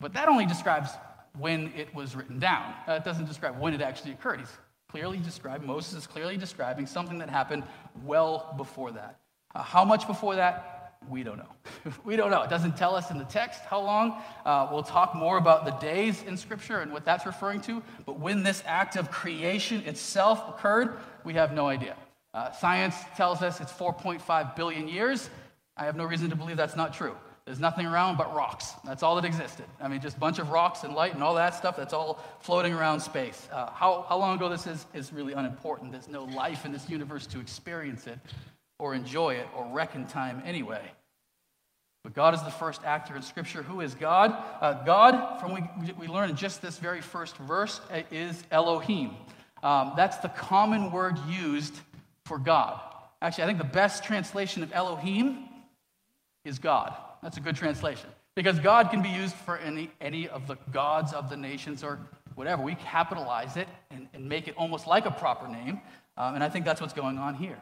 But 0.00 0.12
that 0.14 0.28
only 0.28 0.46
describes 0.46 0.90
when 1.38 1.72
it 1.76 1.94
was 1.94 2.14
written 2.14 2.38
down. 2.38 2.74
Uh, 2.86 2.92
it 2.92 3.04
doesn't 3.04 3.26
describe 3.26 3.58
when 3.58 3.72
it 3.72 3.80
actually 3.80 4.12
occurred. 4.12 4.40
He's 4.40 4.52
clearly 4.90 5.18
described, 5.18 5.64
Moses 5.64 5.94
is 5.94 6.06
clearly 6.06 6.36
describing 6.36 6.86
something 6.86 7.18
that 7.18 7.30
happened 7.30 7.62
well 8.04 8.54
before 8.56 8.90
that. 8.92 9.20
Uh, 9.54 9.62
how 9.62 9.84
much 9.84 10.06
before 10.06 10.34
that? 10.36 10.98
We 11.08 11.22
don't 11.22 11.38
know. 11.38 11.48
we 12.04 12.16
don't 12.16 12.30
know. 12.30 12.42
It 12.42 12.50
doesn't 12.50 12.76
tell 12.76 12.94
us 12.94 13.10
in 13.10 13.18
the 13.18 13.24
text 13.24 13.60
how 13.62 13.80
long. 13.80 14.22
Uh, 14.44 14.68
we'll 14.70 14.82
talk 14.82 15.14
more 15.14 15.38
about 15.38 15.64
the 15.64 15.72
days 15.72 16.22
in 16.22 16.36
Scripture 16.36 16.80
and 16.80 16.92
what 16.92 17.04
that's 17.04 17.26
referring 17.26 17.60
to. 17.62 17.82
But 18.04 18.20
when 18.20 18.42
this 18.42 18.62
act 18.66 18.96
of 18.96 19.10
creation 19.10 19.82
itself 19.86 20.48
occurred, 20.48 20.98
we 21.24 21.34
have 21.34 21.52
no 21.52 21.66
idea. 21.66 21.96
Uh, 22.34 22.50
science 22.52 22.96
tells 23.16 23.42
us 23.42 23.60
it's 23.60 23.72
4.5 23.72 24.56
billion 24.56 24.88
years. 24.88 25.28
I 25.76 25.84
have 25.84 25.96
no 25.96 26.04
reason 26.04 26.30
to 26.30 26.36
believe 26.36 26.56
that's 26.56 26.76
not 26.76 26.94
true. 26.94 27.14
There's 27.44 27.60
nothing 27.60 27.86
around 27.86 28.18
but 28.18 28.34
rocks. 28.34 28.72
That's 28.84 29.02
all 29.02 29.16
that 29.16 29.24
existed. 29.24 29.66
I 29.80 29.88
mean, 29.88 30.00
just 30.00 30.16
a 30.16 30.20
bunch 30.20 30.38
of 30.38 30.50
rocks 30.50 30.84
and 30.84 30.94
light 30.94 31.14
and 31.14 31.22
all 31.22 31.34
that 31.34 31.54
stuff, 31.54 31.76
that's 31.76 31.92
all 31.92 32.22
floating 32.40 32.72
around 32.72 33.00
space. 33.00 33.48
Uh, 33.52 33.70
how, 33.70 34.06
how 34.08 34.16
long 34.16 34.36
ago 34.36 34.48
this 34.48 34.66
is, 34.66 34.86
is 34.94 35.12
really 35.12 35.32
unimportant. 35.32 35.90
There's 35.90 36.08
no 36.08 36.24
life 36.24 36.64
in 36.64 36.72
this 36.72 36.88
universe 36.88 37.26
to 37.28 37.40
experience 37.40 38.06
it 38.06 38.18
or 38.78 38.94
enjoy 38.94 39.34
it 39.34 39.48
or 39.56 39.66
reckon 39.72 40.06
time 40.06 40.40
anyway. 40.46 40.82
But 42.04 42.14
God 42.14 42.34
is 42.34 42.42
the 42.42 42.50
first 42.50 42.82
actor 42.84 43.14
in 43.16 43.22
Scripture. 43.22 43.62
Who 43.62 43.80
is 43.80 43.94
God? 43.94 44.36
Uh, 44.60 44.84
God, 44.84 45.40
from 45.40 45.52
we, 45.52 45.92
we 45.98 46.06
learn 46.06 46.30
in 46.30 46.36
just 46.36 46.62
this 46.62 46.78
very 46.78 47.00
first 47.00 47.36
verse, 47.36 47.80
uh, 47.92 48.02
is 48.10 48.42
Elohim. 48.50 49.16
Um, 49.62 49.92
that's 49.96 50.16
the 50.18 50.28
common 50.28 50.90
word 50.90 51.16
used 51.28 51.74
for 52.32 52.38
God. 52.38 52.80
Actually, 53.20 53.44
I 53.44 53.46
think 53.48 53.58
the 53.58 53.64
best 53.64 54.04
translation 54.04 54.62
of 54.62 54.72
Elohim 54.72 55.50
is 56.46 56.58
God. 56.58 56.96
That's 57.22 57.36
a 57.36 57.40
good 57.40 57.56
translation. 57.56 58.08
Because 58.34 58.58
God 58.58 58.90
can 58.90 59.02
be 59.02 59.10
used 59.10 59.34
for 59.34 59.58
any, 59.58 59.90
any 60.00 60.28
of 60.28 60.46
the 60.46 60.56
gods 60.72 61.12
of 61.12 61.28
the 61.28 61.36
nations 61.36 61.84
or 61.84 61.98
whatever. 62.34 62.62
We 62.62 62.74
capitalize 62.76 63.58
it 63.58 63.68
and, 63.90 64.08
and 64.14 64.26
make 64.26 64.48
it 64.48 64.54
almost 64.56 64.86
like 64.86 65.04
a 65.04 65.10
proper 65.10 65.46
name. 65.46 65.82
Um, 66.16 66.36
and 66.36 66.42
I 66.42 66.48
think 66.48 66.64
that's 66.64 66.80
what's 66.80 66.94
going 66.94 67.18
on 67.18 67.34
here. 67.34 67.58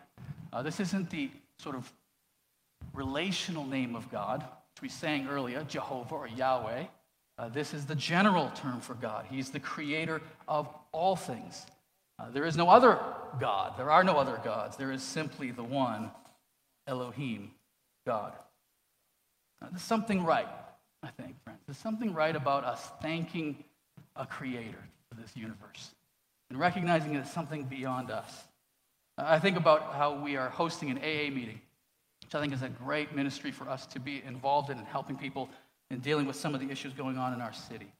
Uh, 0.52 0.62
this 0.62 0.78
isn't 0.78 1.10
the 1.10 1.32
sort 1.58 1.74
of 1.74 1.92
relational 2.94 3.66
name 3.66 3.96
of 3.96 4.08
God, 4.08 4.42
which 4.74 4.82
we 4.82 4.88
sang 4.88 5.26
earlier, 5.26 5.64
Jehovah 5.64 6.14
or 6.14 6.28
Yahweh. 6.28 6.84
Uh, 7.38 7.48
this 7.48 7.74
is 7.74 7.86
the 7.86 7.96
general 7.96 8.52
term 8.54 8.80
for 8.80 8.94
God. 8.94 9.26
He's 9.28 9.50
the 9.50 9.58
creator 9.58 10.22
of 10.46 10.68
all 10.92 11.16
things. 11.16 11.66
Uh, 12.20 12.30
there 12.30 12.44
is 12.44 12.56
no 12.56 12.68
other 12.68 12.98
God. 13.40 13.74
There 13.78 13.90
are 13.90 14.04
no 14.04 14.16
other 14.18 14.38
gods. 14.44 14.76
There 14.76 14.92
is 14.92 15.02
simply 15.02 15.50
the 15.52 15.62
one, 15.62 16.10
Elohim, 16.86 17.52
God. 18.06 18.32
There's 19.70 19.82
something 19.82 20.24
right, 20.24 20.48
I 21.02 21.08
think, 21.08 21.42
friends. 21.44 21.60
There's 21.66 21.78
something 21.78 22.12
right 22.12 22.34
about 22.34 22.64
us 22.64 22.90
thanking 23.00 23.64
a 24.16 24.26
creator 24.26 24.82
for 25.08 25.20
this 25.20 25.34
universe 25.36 25.94
and 26.50 26.58
recognizing 26.58 27.14
it 27.14 27.20
as 27.20 27.32
something 27.32 27.64
beyond 27.64 28.10
us. 28.10 28.44
I 29.16 29.38
think 29.38 29.56
about 29.56 29.94
how 29.94 30.14
we 30.14 30.36
are 30.36 30.48
hosting 30.48 30.90
an 30.90 30.98
AA 30.98 31.30
meeting, 31.30 31.60
which 32.22 32.34
I 32.34 32.40
think 32.40 32.52
is 32.52 32.62
a 32.62 32.68
great 32.68 33.14
ministry 33.14 33.50
for 33.50 33.68
us 33.68 33.86
to 33.86 34.00
be 34.00 34.22
involved 34.26 34.70
in 34.70 34.78
and 34.78 34.86
helping 34.86 35.16
people 35.16 35.48
in 35.90 36.00
dealing 36.00 36.26
with 36.26 36.36
some 36.36 36.54
of 36.54 36.60
the 36.60 36.70
issues 36.70 36.92
going 36.92 37.18
on 37.18 37.32
in 37.32 37.40
our 37.40 37.52
city. 37.52 37.92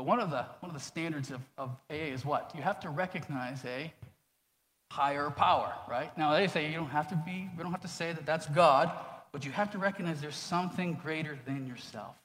But 0.00 0.06
one 0.06 0.18
of 0.18 0.30
the, 0.30 0.46
one 0.60 0.70
of 0.70 0.72
the 0.72 0.82
standards 0.82 1.30
of, 1.30 1.42
of 1.58 1.76
AA 1.90 2.14
is 2.14 2.24
what? 2.24 2.52
You 2.56 2.62
have 2.62 2.80
to 2.80 2.88
recognize 2.88 3.62
a 3.66 3.92
higher 4.90 5.28
power, 5.28 5.74
right? 5.90 6.16
Now, 6.16 6.32
they 6.32 6.48
say 6.48 6.70
you 6.70 6.76
don't 6.76 6.88
have 6.88 7.08
to 7.08 7.16
be, 7.16 7.50
we 7.54 7.62
don't 7.62 7.70
have 7.70 7.82
to 7.82 7.88
say 7.88 8.10
that 8.14 8.24
that's 8.24 8.46
God, 8.46 8.90
but 9.30 9.44
you 9.44 9.52
have 9.52 9.70
to 9.72 9.78
recognize 9.78 10.22
there's 10.22 10.36
something 10.36 10.98
greater 11.02 11.38
than 11.44 11.66
yourself. 11.66 12.16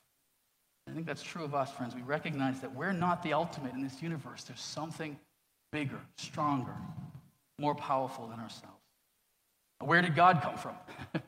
I 0.89 0.94
think 0.94 1.05
that's 1.05 1.22
true 1.22 1.44
of 1.44 1.53
us, 1.53 1.70
friends. 1.70 1.94
We 1.94 2.01
recognize 2.03 2.62
that 2.62 2.74
we're 2.74 2.94
not 2.94 3.22
the 3.24 3.34
ultimate 3.34 3.74
in 3.74 3.84
this 3.84 4.01
universe. 4.01 4.46
There's 4.46 4.62
something 4.62 5.20
bigger, 5.74 6.00
stronger, 6.15 6.77
more 7.60 7.75
powerful 7.75 8.27
than 8.27 8.39
ourselves. 8.39 8.79
Where 9.82 10.01
did 10.01 10.15
God 10.15 10.41
come 10.41 10.58
from? 10.58 10.75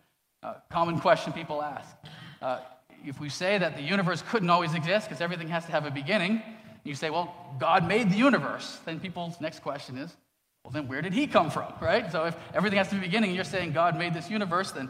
uh, 0.43 0.53
common 0.71 1.01
question 1.01 1.33
people 1.33 1.61
ask. 1.61 1.93
Uh, 2.41 2.59
if 3.05 3.19
we 3.19 3.29
say 3.29 3.57
that 3.57 3.75
the 3.75 3.81
universe 3.81 4.23
couldn't 4.29 4.49
always 4.49 4.73
exist 4.73 5.07
because 5.07 5.21
everything 5.21 5.47
has 5.49 5.65
to 5.65 5.71
have 5.71 5.85
a 5.85 5.91
beginning, 5.91 6.41
you 6.83 6.95
say, 6.95 7.09
well, 7.09 7.55
God 7.59 7.87
made 7.87 8.09
the 8.09 8.17
universe, 8.17 8.79
then 8.85 8.99
people's 8.99 9.39
next 9.41 9.59
question 9.61 9.97
is, 9.97 10.15
well, 10.63 10.71
then 10.71 10.87
where 10.87 11.01
did 11.01 11.13
he 11.13 11.27
come 11.27 11.49
from, 11.49 11.71
right? 11.81 12.11
So 12.11 12.25
if 12.25 12.35
everything 12.53 12.77
has 12.77 12.89
to 12.89 12.95
be 12.95 13.01
beginning, 13.01 13.29
and 13.29 13.35
you're 13.35 13.45
saying 13.45 13.71
God 13.71 13.97
made 13.97 14.13
this 14.13 14.29
universe, 14.29 14.71
then 14.71 14.89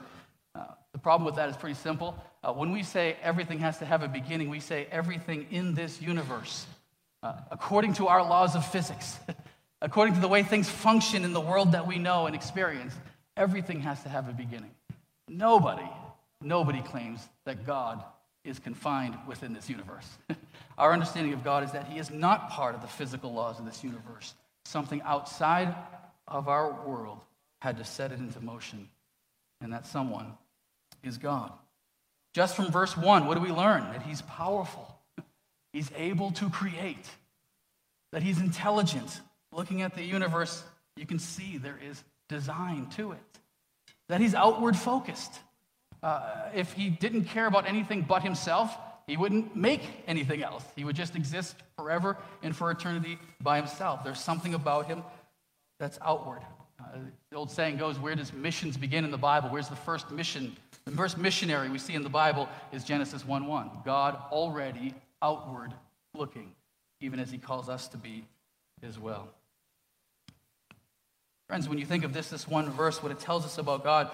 uh, 0.55 0.65
the 0.91 0.97
problem 0.97 1.25
with 1.25 1.35
that 1.35 1.49
is 1.49 1.57
pretty 1.57 1.75
simple. 1.75 2.17
Uh, 2.43 2.53
when 2.53 2.71
we 2.71 2.83
say 2.83 3.17
everything 3.21 3.59
has 3.59 3.77
to 3.79 3.85
have 3.85 4.03
a 4.03 4.07
beginning, 4.07 4.49
we 4.49 4.59
say 4.59 4.87
everything 4.91 5.45
in 5.51 5.73
this 5.73 6.01
universe, 6.01 6.65
uh, 7.23 7.33
according 7.51 7.93
to 7.93 8.07
our 8.07 8.23
laws 8.23 8.55
of 8.55 8.65
physics, 8.65 9.19
according 9.81 10.15
to 10.15 10.19
the 10.19 10.27
way 10.27 10.43
things 10.43 10.69
function 10.69 11.23
in 11.23 11.33
the 11.33 11.41
world 11.41 11.73
that 11.73 11.85
we 11.85 11.97
know 11.97 12.25
and 12.25 12.35
experience, 12.35 12.95
everything 13.35 13.81
has 13.81 14.01
to 14.03 14.09
have 14.09 14.29
a 14.29 14.33
beginning. 14.33 14.71
Nobody, 15.27 15.87
nobody 16.41 16.81
claims 16.81 17.27
that 17.45 17.65
God 17.65 18.03
is 18.43 18.59
confined 18.59 19.15
within 19.27 19.53
this 19.53 19.69
universe. 19.69 20.07
Our 20.77 20.93
understanding 20.93 21.33
of 21.33 21.43
God 21.43 21.63
is 21.63 21.71
that 21.71 21.87
He 21.87 21.99
is 21.99 22.11
not 22.11 22.49
part 22.49 22.75
of 22.75 22.81
the 22.81 22.87
physical 22.87 23.33
laws 23.33 23.59
of 23.59 23.65
this 23.65 23.83
universe. 23.83 24.33
Something 24.65 25.01
outside 25.03 25.73
of 26.27 26.47
our 26.47 26.85
world 26.85 27.19
had 27.61 27.77
to 27.77 27.83
set 27.83 28.11
it 28.11 28.19
into 28.19 28.39
motion, 28.41 28.89
and 29.61 29.73
that 29.73 29.87
someone 29.87 30.33
is 31.03 31.17
God. 31.17 31.51
Just 32.33 32.55
from 32.55 32.71
verse 32.71 32.95
1, 32.95 33.25
what 33.25 33.35
do 33.35 33.41
we 33.41 33.49
learn? 33.49 33.81
That 33.91 34.03
He's 34.03 34.21
powerful, 34.21 34.99
He's 35.73 35.89
able 35.95 36.31
to 36.31 36.49
create, 36.49 37.09
that 38.11 38.21
He's 38.21 38.39
intelligent. 38.39 39.21
Looking 39.51 39.81
at 39.81 39.95
the 39.95 40.03
universe, 40.03 40.63
you 40.97 41.05
can 41.05 41.19
see 41.19 41.57
there 41.57 41.79
is 41.81 42.03
design 42.29 42.87
to 42.97 43.13
it, 43.13 43.39
that 44.09 44.21
He's 44.21 44.35
outward 44.35 44.75
focused. 44.75 45.39
Uh, 46.01 46.49
if 46.53 46.73
He 46.73 46.89
didn't 46.89 47.25
care 47.25 47.47
about 47.47 47.67
anything 47.67 48.01
but 48.01 48.23
Himself, 48.23 48.77
he 49.07 49.15
wouldn't 49.15 49.55
make 49.55 49.81
anything 50.05 50.43
else. 50.43 50.65
He 50.75 50.83
would 50.83 50.95
just 50.95 51.15
exist 51.15 51.55
forever 51.77 52.17
and 52.43 52.53
for 52.53 52.69
eternity 52.69 53.17
by 53.41 53.55
himself. 53.55 54.03
There's 54.03 54.19
something 54.19 54.53
about 54.53 54.87
him 54.87 55.01
that's 55.79 55.97
outward. 56.01 56.41
Uh, 56.79 56.99
the 57.31 57.37
old 57.37 57.49
saying 57.49 57.77
goes, 57.77 57.97
Where 57.97 58.15
does 58.15 58.33
missions 58.33 58.75
begin 58.75 59.05
in 59.05 59.11
the 59.11 59.17
Bible? 59.17 59.49
Where's 59.49 59.69
the 59.69 59.77
first 59.77 60.11
mission? 60.11 60.57
The 60.85 60.91
first 60.91 61.17
missionary 61.17 61.69
we 61.69 61.79
see 61.79 61.93
in 61.93 62.03
the 62.03 62.09
Bible 62.09 62.49
is 62.73 62.83
Genesis 62.83 63.25
1 63.25 63.47
1. 63.47 63.71
God 63.85 64.19
already 64.29 64.93
outward 65.21 65.73
looking, 66.13 66.51
even 66.99 67.19
as 67.19 67.31
he 67.31 67.37
calls 67.37 67.69
us 67.69 67.87
to 67.89 67.97
be 67.97 68.25
as 68.83 68.99
well. 68.99 69.29
Friends, 71.47 71.69
when 71.69 71.77
you 71.77 71.85
think 71.85 72.03
of 72.03 72.11
this, 72.11 72.29
this 72.29 72.45
one 72.45 72.69
verse, 72.71 73.01
what 73.01 73.11
it 73.11 73.19
tells 73.19 73.45
us 73.45 73.57
about 73.57 73.85
God 73.85 74.11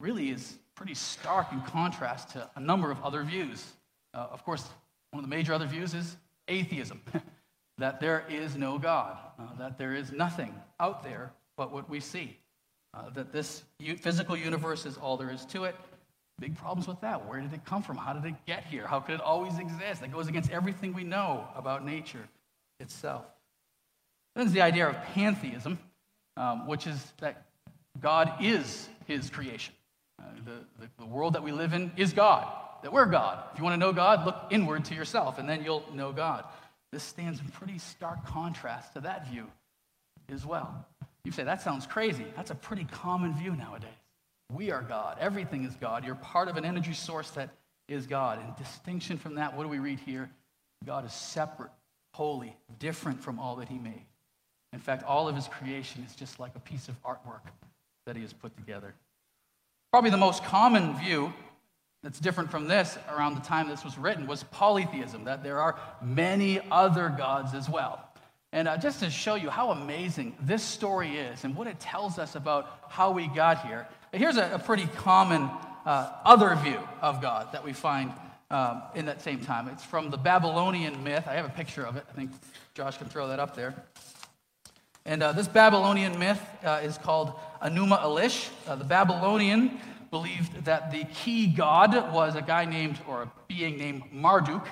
really 0.00 0.30
is 0.30 0.56
pretty 0.74 0.94
stark 0.94 1.52
in 1.52 1.60
contrast 1.62 2.30
to 2.30 2.48
a 2.56 2.60
number 2.60 2.90
of 2.90 3.02
other 3.02 3.22
views 3.22 3.74
uh, 4.14 4.28
of 4.30 4.44
course, 4.44 4.68
one 5.10 5.24
of 5.24 5.28
the 5.28 5.36
major 5.36 5.52
other 5.52 5.66
views 5.66 5.92
is 5.92 6.16
atheism 6.48 7.00
that 7.78 8.00
there 8.00 8.24
is 8.28 8.56
no 8.56 8.78
God, 8.78 9.18
uh, 9.38 9.42
that 9.58 9.76
there 9.76 9.94
is 9.94 10.12
nothing 10.12 10.54
out 10.78 11.02
there 11.02 11.32
but 11.56 11.72
what 11.72 11.88
we 11.90 12.00
see, 12.00 12.38
uh, 12.94 13.10
that 13.10 13.32
this 13.32 13.64
physical 13.98 14.36
universe 14.36 14.86
is 14.86 14.96
all 14.96 15.16
there 15.16 15.30
is 15.30 15.44
to 15.46 15.64
it. 15.64 15.76
Big 16.40 16.56
problems 16.56 16.88
with 16.88 17.00
that. 17.00 17.28
Where 17.28 17.40
did 17.40 17.52
it 17.52 17.64
come 17.64 17.82
from? 17.82 17.96
How 17.96 18.12
did 18.12 18.24
it 18.24 18.34
get 18.44 18.64
here? 18.64 18.88
How 18.88 18.98
could 18.98 19.16
it 19.16 19.20
always 19.20 19.58
exist? 19.58 20.00
That 20.00 20.12
goes 20.12 20.26
against 20.26 20.50
everything 20.50 20.92
we 20.92 21.04
know 21.04 21.46
about 21.54 21.84
nature 21.84 22.28
itself. 22.80 23.24
Then 24.34 24.46
there's 24.46 24.54
the 24.54 24.62
idea 24.62 24.88
of 24.88 25.00
pantheism, 25.14 25.78
um, 26.36 26.66
which 26.66 26.88
is 26.88 27.12
that 27.20 27.46
God 28.00 28.32
is 28.40 28.88
his 29.06 29.30
creation. 29.30 29.74
Uh, 30.20 30.24
the, 30.44 30.84
the, 30.84 30.90
the 30.98 31.06
world 31.06 31.34
that 31.34 31.42
we 31.42 31.52
live 31.52 31.72
in 31.72 31.92
is 31.96 32.12
God 32.12 32.46
that 32.84 32.92
we're 32.92 33.06
God. 33.06 33.42
If 33.50 33.58
you 33.58 33.64
want 33.64 33.72
to 33.72 33.78
know 33.78 33.94
God, 33.94 34.26
look 34.26 34.36
inward 34.50 34.84
to 34.84 34.94
yourself, 34.94 35.38
and 35.38 35.48
then 35.48 35.64
you'll 35.64 35.82
know 35.94 36.12
God. 36.12 36.44
This 36.92 37.02
stands 37.02 37.40
in 37.40 37.48
pretty 37.48 37.78
stark 37.78 38.26
contrast 38.26 38.92
to 38.92 39.00
that 39.00 39.26
view 39.26 39.46
as 40.30 40.44
well. 40.44 40.86
You 41.24 41.32
say, 41.32 41.44
that 41.44 41.62
sounds 41.62 41.86
crazy. 41.86 42.26
That's 42.36 42.50
a 42.50 42.54
pretty 42.54 42.84
common 42.84 43.34
view 43.34 43.56
nowadays. 43.56 43.88
We 44.52 44.70
are 44.70 44.82
God. 44.82 45.16
Everything 45.18 45.64
is 45.64 45.74
God. 45.76 46.04
You're 46.04 46.14
part 46.14 46.48
of 46.48 46.58
an 46.58 46.66
energy 46.66 46.92
source 46.92 47.30
that 47.30 47.48
is 47.88 48.06
God. 48.06 48.38
In 48.38 48.52
distinction 48.62 49.16
from 49.16 49.36
that, 49.36 49.56
what 49.56 49.62
do 49.62 49.70
we 49.70 49.78
read 49.78 49.98
here? 50.00 50.30
God 50.84 51.06
is 51.06 51.12
separate, 51.14 51.70
holy, 52.12 52.54
different 52.78 53.22
from 53.22 53.40
all 53.40 53.56
that 53.56 53.68
He 53.70 53.78
made. 53.78 54.04
In 54.74 54.78
fact, 54.78 55.04
all 55.04 55.26
of 55.26 55.34
His 55.34 55.48
creation 55.48 56.04
is 56.06 56.14
just 56.14 56.38
like 56.38 56.54
a 56.54 56.60
piece 56.60 56.88
of 56.88 57.02
artwork 57.02 57.48
that 58.04 58.14
He 58.14 58.20
has 58.20 58.34
put 58.34 58.54
together. 58.58 58.94
Probably 59.94 60.10
the 60.10 60.16
most 60.16 60.42
common 60.42 60.98
view 60.98 61.32
that's 62.02 62.18
different 62.18 62.50
from 62.50 62.66
this 62.66 62.98
around 63.08 63.36
the 63.36 63.40
time 63.42 63.68
this 63.68 63.84
was 63.84 63.96
written 63.96 64.26
was 64.26 64.42
polytheism, 64.42 65.22
that 65.26 65.44
there 65.44 65.60
are 65.60 65.78
many 66.02 66.60
other 66.68 67.14
gods 67.16 67.54
as 67.54 67.70
well. 67.70 68.04
And 68.52 68.66
uh, 68.66 68.76
just 68.76 68.98
to 69.04 69.08
show 69.08 69.36
you 69.36 69.50
how 69.50 69.70
amazing 69.70 70.34
this 70.40 70.64
story 70.64 71.16
is 71.16 71.44
and 71.44 71.54
what 71.54 71.68
it 71.68 71.78
tells 71.78 72.18
us 72.18 72.34
about 72.34 72.80
how 72.88 73.12
we 73.12 73.28
got 73.28 73.64
here, 73.64 73.86
here's 74.10 74.36
a, 74.36 74.54
a 74.54 74.58
pretty 74.58 74.88
common 74.96 75.48
uh, 75.86 76.10
other 76.24 76.56
view 76.56 76.80
of 77.00 77.22
God 77.22 77.52
that 77.52 77.64
we 77.64 77.72
find 77.72 78.12
um, 78.50 78.82
in 78.96 79.06
that 79.06 79.22
same 79.22 79.38
time. 79.38 79.68
It's 79.68 79.84
from 79.84 80.10
the 80.10 80.18
Babylonian 80.18 81.04
myth. 81.04 81.28
I 81.28 81.34
have 81.34 81.46
a 81.46 81.50
picture 81.50 81.86
of 81.86 81.94
it. 81.94 82.04
I 82.10 82.14
think 82.14 82.32
Josh 82.74 82.98
can 82.98 83.06
throw 83.06 83.28
that 83.28 83.38
up 83.38 83.54
there. 83.54 83.76
And 85.06 85.22
uh, 85.22 85.32
this 85.32 85.48
Babylonian 85.48 86.18
myth 86.18 86.40
uh, 86.64 86.80
is 86.82 86.96
called 86.96 87.34
Enuma 87.62 88.00
Elish. 88.02 88.48
Uh, 88.66 88.76
the 88.76 88.84
Babylonian 88.84 89.78
believed 90.10 90.64
that 90.64 90.90
the 90.90 91.04
key 91.04 91.46
god 91.46 92.12
was 92.12 92.36
a 92.36 92.42
guy 92.42 92.64
named, 92.64 92.98
or 93.06 93.22
a 93.22 93.32
being 93.48 93.76
named 93.76 94.02
Marduk. 94.12 94.66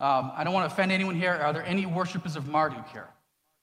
Um, 0.00 0.32
I 0.34 0.44
don't 0.44 0.52
want 0.52 0.68
to 0.68 0.74
offend 0.74 0.92
anyone 0.92 1.14
here. 1.14 1.32
Are 1.32 1.52
there 1.52 1.64
any 1.64 1.86
worshippers 1.86 2.36
of 2.36 2.46
Marduk 2.46 2.88
here? 2.90 3.08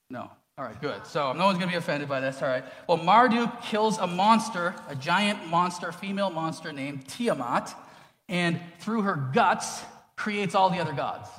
No. 0.09 0.31
All 0.57 0.65
right, 0.65 0.79
good. 0.81 1.05
So 1.05 1.33
no 1.33 1.45
one's 1.45 1.59
going 1.59 1.69
to 1.69 1.73
be 1.73 1.77
offended 1.77 2.09
by 2.09 2.19
this. 2.19 2.41
All 2.41 2.47
right. 2.47 2.63
Well, 2.87 2.97
Marduk 2.97 3.61
kills 3.61 3.99
a 3.99 4.07
monster, 4.07 4.73
a 4.87 4.95
giant 4.95 5.47
monster, 5.47 5.91
female 5.91 6.31
monster 6.31 6.73
named 6.73 7.07
Tiamat, 7.07 7.75
and 8.27 8.59
through 8.79 9.03
her 9.03 9.15
guts 9.15 9.83
creates 10.15 10.55
all 10.55 10.71
the 10.71 10.79
other 10.79 10.93
gods. 10.93 11.29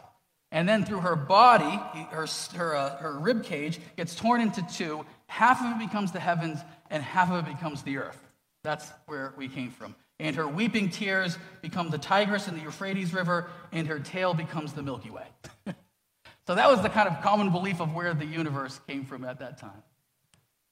And 0.51 0.69
then 0.69 0.85
through 0.85 1.01
her 1.01 1.17
body, 1.17 1.79
her, 2.11 2.27
her, 2.55 2.75
uh, 2.75 2.97
her 2.99 3.19
rib 3.19 3.45
cage 3.45 3.81
gets 3.97 4.15
torn 4.15 4.41
into 4.41 4.67
two. 4.73 5.05
Half 5.27 5.63
of 5.63 5.73
it 5.73 5.79
becomes 5.79 6.13
the 6.13 6.21
heavens, 6.21 6.61
and 6.91 7.03
half 7.03 7.31
of 7.31 7.47
it 7.47 7.55
becomes 7.55 7.83
the 7.83 7.99
earth. 7.99 8.19
That's 8.65 8.91
where 9.07 9.35
we 9.37 9.49
came 9.49 9.71
from. 9.71 9.95
And 10.19 10.35
her 10.37 10.49
weeping 10.49 10.89
tears 10.89 11.39
become 11.63 11.91
the 11.91 11.99
Tigris 11.99 12.49
and 12.49 12.59
the 12.59 12.63
Euphrates 12.63 13.13
River, 13.13 13.49
and 13.73 13.87
her 13.87 14.01
tail 14.01 14.35
becomes 14.35 14.73
the 14.73 14.83
Milky 14.83 15.11
Way. 15.11 15.27
so 16.47 16.55
that 16.55 16.69
was 16.71 16.83
the 16.83 16.89
kind 16.89 17.09
of 17.09 17.21
common 17.23 17.51
belief 17.53 17.81
of 17.81 17.95
where 17.95 18.15
the 18.15 18.27
universe 18.27 18.81
came 18.89 19.05
from 19.05 19.25
at 19.25 19.39
that 19.41 19.59
time. 19.59 19.83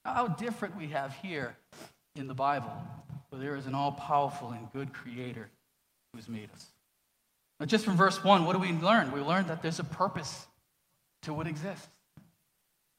How 0.03 0.27
different 0.27 0.75
we 0.75 0.87
have 0.87 1.13
here 1.21 1.55
in 2.15 2.27
the 2.27 2.33
Bible, 2.33 2.71
where 3.29 3.39
there 3.39 3.55
is 3.55 3.67
an 3.67 3.75
all 3.75 3.91
powerful 3.91 4.49
and 4.49 4.71
good 4.73 4.91
creator 4.91 5.49
who's 6.13 6.27
made 6.27 6.49
us. 6.53 6.67
Now, 7.59 7.65
just 7.65 7.85
from 7.85 7.97
verse 7.97 8.23
1, 8.23 8.45
what 8.45 8.53
do 8.53 8.59
we 8.59 8.71
learn? 8.71 9.11
We 9.11 9.21
learn 9.21 9.47
that 9.47 9.61
there's 9.61 9.79
a 9.79 9.83
purpose 9.83 10.45
to 11.23 11.33
what 11.33 11.47
exists. 11.47 11.87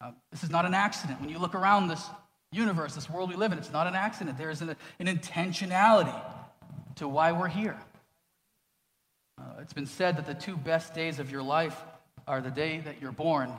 Uh, 0.01 0.13
this 0.31 0.43
is 0.43 0.51
not 0.51 0.65
an 0.65 0.75
accident. 0.75 1.21
When 1.21 1.31
you 1.31 1.39
look 1.39 1.55
around 1.55 1.89
this 1.89 2.05
universe, 2.53 2.95
this 2.95 3.11
world 3.11 3.29
we 3.29 3.37
live 3.37 3.53
in. 3.53 3.59
It's 3.59 3.73
not 3.73 3.87
an 3.87 3.95
accident. 3.95 4.39
There 4.39 4.51
is 4.51 4.63
an, 4.63 4.77
an 4.99 5.07
intentionality 5.07 6.15
to 6.97 7.09
why 7.09 7.33
we're 7.33 7.49
here. 7.49 7.77
Uh, 9.39 9.61
it's 9.61 9.73
been 9.73 9.87
said 9.87 10.17
that 10.17 10.27
the 10.27 10.35
two 10.35 10.57
best 10.57 10.95
days 10.95 11.19
of 11.19 11.31
your 11.31 11.43
life 11.43 11.81
are 12.27 12.41
the 12.41 12.51
day 12.51 12.81
that 12.81 13.01
you're 13.01 13.13
born 13.13 13.53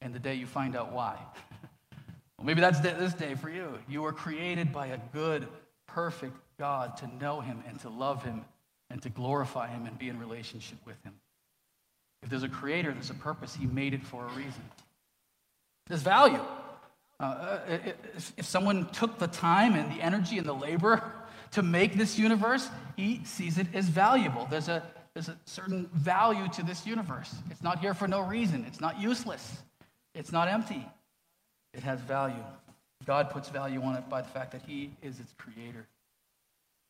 and 0.00 0.14
the 0.14 0.18
day 0.18 0.34
you 0.34 0.46
find 0.46 0.76
out 0.76 0.92
why. 0.92 1.16
well, 2.38 2.46
maybe 2.46 2.60
that's 2.60 2.80
this 2.80 3.14
day 3.14 3.34
for 3.34 3.48
you. 3.48 3.78
You 3.88 4.02
were 4.02 4.12
created 4.12 4.72
by 4.72 4.88
a 4.88 4.98
good, 5.12 5.48
perfect 5.86 6.36
God 6.58 6.96
to 6.98 7.06
know 7.16 7.40
Him 7.40 7.62
and 7.66 7.80
to 7.80 7.88
love 7.88 8.22
Him 8.22 8.44
and 8.92 9.02
to 9.02 9.08
glorify 9.08 9.68
Him 9.68 9.86
and 9.86 9.98
be 9.98 10.08
in 10.08 10.18
relationship 10.20 10.78
with 10.84 11.02
Him. 11.02 11.14
If 12.22 12.28
there's 12.28 12.42
a 12.44 12.48
creator, 12.48 12.92
there's 12.92 13.10
a 13.10 13.14
purpose. 13.14 13.56
He 13.56 13.66
made 13.66 13.94
it 13.94 14.04
for 14.04 14.24
a 14.24 14.28
reason. 14.28 14.62
There's 15.88 16.02
value. 16.02 16.40
Uh, 17.18 17.22
uh 17.24 17.60
if, 17.68 18.32
if 18.36 18.44
someone 18.44 18.88
took 18.90 19.18
the 19.18 19.26
time 19.26 19.74
and 19.74 19.90
the 19.90 20.02
energy 20.02 20.38
and 20.38 20.46
the 20.46 20.52
labor 20.52 21.02
to 21.52 21.62
make 21.62 21.94
this 21.94 22.18
universe, 22.18 22.68
he 22.96 23.22
sees 23.24 23.58
it 23.58 23.66
as 23.74 23.88
valuable. 23.88 24.46
There's 24.50 24.68
a, 24.68 24.82
there's 25.14 25.28
a 25.28 25.36
certain 25.46 25.88
value 25.94 26.48
to 26.50 26.62
this 26.62 26.86
universe. 26.86 27.34
It's 27.50 27.62
not 27.62 27.80
here 27.80 27.94
for 27.94 28.06
no 28.06 28.20
reason, 28.20 28.64
it's 28.68 28.80
not 28.80 29.00
useless, 29.00 29.62
it's 30.14 30.30
not 30.30 30.48
empty. 30.48 30.86
It 31.74 31.82
has 31.82 32.00
value. 32.00 32.44
God 33.06 33.30
puts 33.30 33.48
value 33.48 33.82
on 33.82 33.96
it 33.96 34.08
by 34.10 34.20
the 34.20 34.28
fact 34.28 34.52
that 34.52 34.62
He 34.66 34.90
is 35.02 35.18
its 35.18 35.32
creator. 35.38 35.86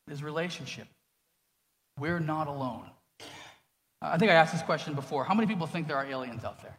His 0.09 0.21
relationship. 0.21 0.87
We're 1.99 2.19
not 2.19 2.47
alone. 2.47 2.89
I 4.01 4.17
think 4.17 4.31
I 4.31 4.35
asked 4.35 4.53
this 4.53 4.63
question 4.63 4.95
before. 4.95 5.23
How 5.23 5.33
many 5.33 5.47
people 5.47 5.67
think 5.67 5.87
there 5.87 5.97
are 5.97 6.05
aliens 6.05 6.43
out 6.43 6.61
there? 6.61 6.77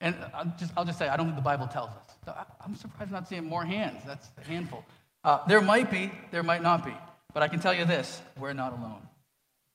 And 0.00 0.14
I'll 0.34 0.52
just, 0.58 0.72
I'll 0.76 0.84
just 0.84 0.98
say, 0.98 1.08
I 1.08 1.16
don't 1.16 1.26
think 1.26 1.36
the 1.36 1.42
Bible 1.42 1.66
tells 1.66 1.90
us. 1.90 2.36
I'm 2.64 2.74
surprised 2.74 3.12
not 3.12 3.28
seeing 3.28 3.44
more 3.44 3.64
hands. 3.64 4.02
That's 4.06 4.28
a 4.36 4.46
handful. 4.46 4.84
Uh, 5.24 5.40
there 5.46 5.60
might 5.60 5.90
be, 5.90 6.12
there 6.30 6.42
might 6.42 6.62
not 6.62 6.84
be. 6.84 6.94
But 7.32 7.42
I 7.42 7.48
can 7.48 7.60
tell 7.60 7.74
you 7.74 7.84
this 7.84 8.20
we're 8.38 8.52
not 8.52 8.72
alone. 8.72 9.02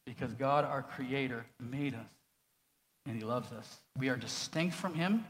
Because 0.05 0.33
God, 0.33 0.65
our 0.65 0.83
Creator, 0.83 1.45
made 1.59 1.93
us 1.93 1.99
and 3.05 3.15
He 3.15 3.23
loves 3.23 3.51
us. 3.51 3.77
We 3.97 4.09
are 4.09 4.17
distinct 4.17 4.75
from 4.75 4.93
Him 4.93 5.25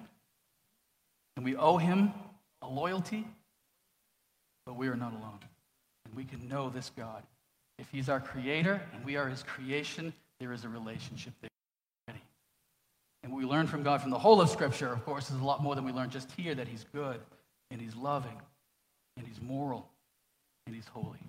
and 1.36 1.46
we 1.46 1.56
owe 1.56 1.78
Him 1.78 2.14
a 2.62 2.68
loyalty, 2.68 3.26
but 4.66 4.76
we 4.76 4.88
are 4.88 4.96
not 4.96 5.14
alone. 5.14 5.40
And 6.06 6.16
we 6.16 6.26
can 6.26 6.48
know 6.48 6.70
this 6.70 6.92
God. 6.96 7.24
If 7.82 7.90
He's 7.92 8.08
our 8.08 8.20
Creator 8.20 8.80
and 8.94 9.04
we 9.04 9.18
are 9.18 9.28
His 9.28 9.42
creation, 9.42 10.14
there 10.40 10.54
is 10.54 10.64
a 10.64 10.70
relationship 10.70 11.34
there. 11.42 11.50
And 13.24 13.32
what 13.32 13.40
we 13.40 13.46
learn 13.46 13.68
from 13.68 13.84
God 13.84 14.02
from 14.02 14.10
the 14.10 14.18
whole 14.18 14.42
of 14.42 14.50
Scripture, 14.50 14.92
of 14.92 15.06
course, 15.06 15.30
is 15.30 15.38
a 15.38 15.44
lot 15.44 15.62
more 15.62 15.76
than 15.76 15.86
we 15.86 15.92
learn 15.92 16.10
just 16.10 16.32
here 16.32 16.56
that 16.56 16.68
He's 16.68 16.86
good 16.94 17.20
and 17.70 17.80
He's 17.80 17.96
loving 17.96 18.38
and 19.18 19.28
He's 19.28 19.42
moral 19.42 19.90
and 20.66 20.76
He's 20.76 20.88
holy. 20.88 21.20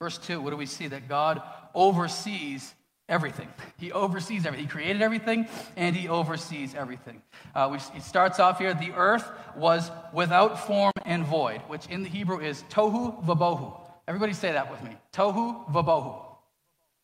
Verse 0.00 0.18
2, 0.18 0.40
what 0.40 0.50
do 0.50 0.56
we 0.56 0.66
see? 0.66 0.88
That 0.88 1.08
God 1.08 1.42
oversees 1.74 2.74
everything. 3.08 3.48
He 3.78 3.92
oversees 3.92 4.46
everything. 4.46 4.66
He 4.66 4.70
created 4.70 5.00
everything 5.00 5.46
and 5.76 5.94
He 5.94 6.08
oversees 6.08 6.74
everything. 6.74 7.22
Uh, 7.54 7.68
we, 7.70 7.76
it 7.96 8.02
starts 8.02 8.40
off 8.40 8.58
here 8.58 8.74
the 8.74 8.92
earth 8.92 9.30
was 9.56 9.92
without 10.12 10.66
form 10.66 10.92
and 11.04 11.24
void, 11.24 11.60
which 11.68 11.86
in 11.86 12.02
the 12.02 12.08
Hebrew 12.08 12.40
is 12.40 12.64
tohu 12.68 13.24
vabohu. 13.24 13.81
Everybody 14.08 14.32
say 14.32 14.52
that 14.52 14.70
with 14.70 14.82
me. 14.82 14.96
Tohu 15.12 15.70
vabohu. 15.70 16.24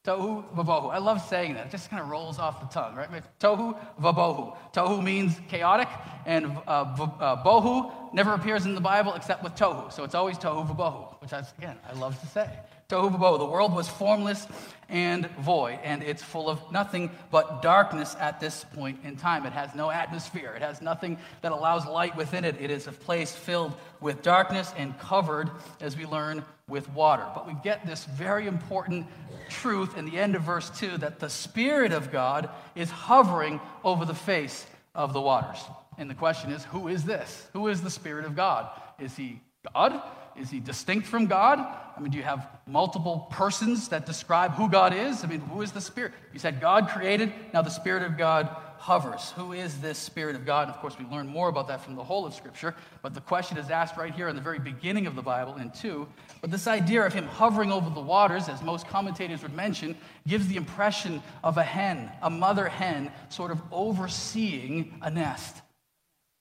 Tohu 0.05 0.45
vabohu. 0.55 0.91
I 0.91 0.99
love 0.99 1.21
saying 1.29 1.55
that. 1.55 1.67
It 1.67 1.71
just 1.71 1.91
kind 1.91 2.03
of 2.03 2.09
rolls 2.09 2.39
off 2.39 2.61
the 2.61 2.67
tongue, 2.67 2.97
right? 2.97 3.09
Tohu 3.39 3.79
vabohu. 4.01 4.57
Tohu 4.73 5.03
means 5.03 5.41
chaotic, 5.49 5.89
and 6.27 6.47
uh, 6.67 6.71
uh, 6.71 7.43
bohu 7.45 7.93
never 8.13 8.35
appears 8.35 8.65
in 8.65 8.75
the 8.75 8.81
Bible 8.81 9.15
except 9.15 9.43
with 9.43 9.55
tohu. 9.55 9.93
So 9.93 10.05
it's 10.05 10.15
always 10.15 10.39
tohu 10.39 10.67
vabohu, 10.69 11.21
which, 11.21 11.33
I, 11.33 11.43
again, 11.59 11.77
I 11.89 11.93
love 11.95 12.19
to 12.21 12.27
say. 12.27 12.49
Tohu. 12.89 13.39
The 13.39 13.45
world 13.45 13.75
was 13.75 13.87
formless 13.87 14.47
and 14.89 15.29
void, 15.41 15.79
and 15.83 16.03
it's 16.03 16.23
full 16.23 16.49
of 16.49 16.73
nothing 16.73 17.11
but 17.31 17.61
darkness 17.61 18.17
at 18.19 18.41
this 18.41 18.65
point 18.73 19.01
in 19.05 19.15
time. 19.15 19.45
It 19.45 19.53
has 19.53 19.75
no 19.75 19.91
atmosphere. 19.91 20.55
It 20.57 20.63
has 20.63 20.81
nothing 20.81 21.19
that 21.43 21.53
allows 21.53 21.85
light 21.85 22.17
within 22.17 22.47
it. 22.47 22.57
It 22.59 22.71
is 22.71 22.87
a 22.87 22.93
place 22.93 23.37
filled 23.37 23.75
with 24.01 24.23
darkness 24.23 24.73
and 24.79 24.99
covered, 24.99 25.51
as 25.83 25.99
we 25.99 26.07
learn, 26.07 26.43
with 26.67 26.89
water. 26.95 27.27
But 27.35 27.47
we 27.47 27.53
get 27.63 27.85
this 27.85 28.07
very 28.07 28.47
important 28.47 29.07
truth 29.51 29.99
in 29.99 30.07
the 30.07 30.19
end 30.19 30.35
of 30.35 30.41
verse 30.41 30.71
2 30.71 30.97
that 30.97 31.19
the 31.19 31.29
Spirit 31.29 31.93
of 31.93 32.11
God 32.11 32.49
is 32.75 32.91
hovering 32.91 33.61
over 33.85 34.07
the 34.07 34.15
face 34.15 34.67
of 34.95 35.13
the 35.13 35.21
waters. 35.21 35.63
And 35.99 36.09
the 36.09 36.15
question 36.15 36.53
is, 36.53 36.65
who 36.65 36.89
is 36.89 37.05
this? 37.05 37.49
Who 37.53 37.69
is 37.69 37.83
the 37.83 37.91
Spirit 37.91 38.25
of 38.25 38.35
God? 38.35 38.71
Is 38.99 39.15
he 39.15 39.43
God? 39.75 40.01
Is 40.41 40.51
he 40.51 40.61
distinct 40.61 41.07
from 41.07 41.27
God? 41.27 41.59
I 41.59 42.01
mean, 42.01 42.13
do 42.13 42.19
you 42.19 42.25
have 42.25 42.49
multiple 42.67 43.27
persons 43.31 43.89
that 43.89 44.07
describe 44.07 44.53
who 44.53 44.69
God 44.69 44.95
is? 44.95 45.25
I 45.25 45.27
mean, 45.27 45.41
who 45.41 45.63
is 45.63 45.73
the 45.73 45.81
Spirit? 45.81 46.13
You 46.33 46.39
said 46.39 46.61
God 46.61 46.89
created, 46.89 47.33
now 47.53 47.63
the 47.63 47.71
Spirit 47.71 48.05
of 48.05 48.17
God 48.17 48.49
hovers. 48.79 49.33
Who 49.33 49.53
is 49.53 49.81
this 49.81 49.99
Spirit 49.99 50.37
of 50.37 50.47
God? 50.47 50.69
And 50.69 50.75
of 50.75 50.81
course, 50.81 50.97
we 50.99 51.05
learn 51.07 51.27
more 51.27 51.49
about 51.49 51.67
that 51.69 51.81
from 51.81 51.97
the 51.97 52.05
whole 52.05 52.25
of 52.25 52.35
Scripture, 52.35 52.77
but 53.03 53.15
the 53.15 53.21
question 53.21 53.59
is 53.59 53.69
asked 53.71 53.97
right 53.97 54.15
here 54.15 54.29
in 54.29 54.37
the 54.37 54.43
very 54.43 54.61
beginning 54.61 55.07
of 55.09 55.17
the 55.17 55.23
Bible 55.23 55.57
in 55.57 55.71
2. 55.71 56.07
But 56.41 56.53
this 56.53 56.69
idea 56.69 57.05
of 57.05 57.13
him 57.13 57.27
hovering 57.27 57.73
over 57.73 57.91
the 57.91 58.01
waters, 58.01 58.49
as 58.49 58.63
most 58.63 58.87
commentators 58.87 59.43
would 59.43 59.55
mention, 59.55 59.97
gives 60.27 60.47
the 60.47 60.57
impression 60.57 61.21
of 61.43 61.59
a 61.59 61.65
hen, 61.65 62.11
a 62.23 62.31
mother 62.31 62.69
hen, 62.69 63.11
sort 63.29 63.51
of 63.51 63.61
overseeing 63.73 64.99
a 65.03 65.11
nest, 65.11 65.57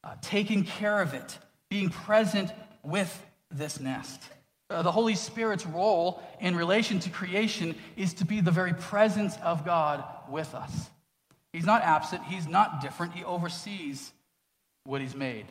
uh, 0.04 0.14
taking 0.22 0.64
care 0.64 1.02
of 1.02 1.16
it, 1.16 1.40
being 1.70 1.90
present 1.90 2.52
with 2.84 3.26
this 3.52 3.80
nest. 3.80 4.22
Uh, 4.70 4.82
the 4.82 4.92
Holy 4.92 5.16
Spirit's 5.16 5.66
role 5.66 6.22
in 6.42 6.56
relation 6.56 7.00
to 7.00 7.10
creation 7.10 7.76
is 7.96 8.14
to 8.16 8.26
be 8.26 8.42
the 8.42 8.52
very 8.52 8.74
presence 8.74 9.38
of 9.42 9.66
God 9.66 10.04
with 10.30 10.54
us. 10.54 10.90
He's 11.54 11.66
not 11.66 11.82
absent, 11.84 12.24
he's 12.24 12.48
not 12.48 12.82
different, 12.82 13.14
he 13.14 13.24
oversees 13.24 14.12
what 14.84 15.02
he's 15.02 15.16
made. 15.16 15.46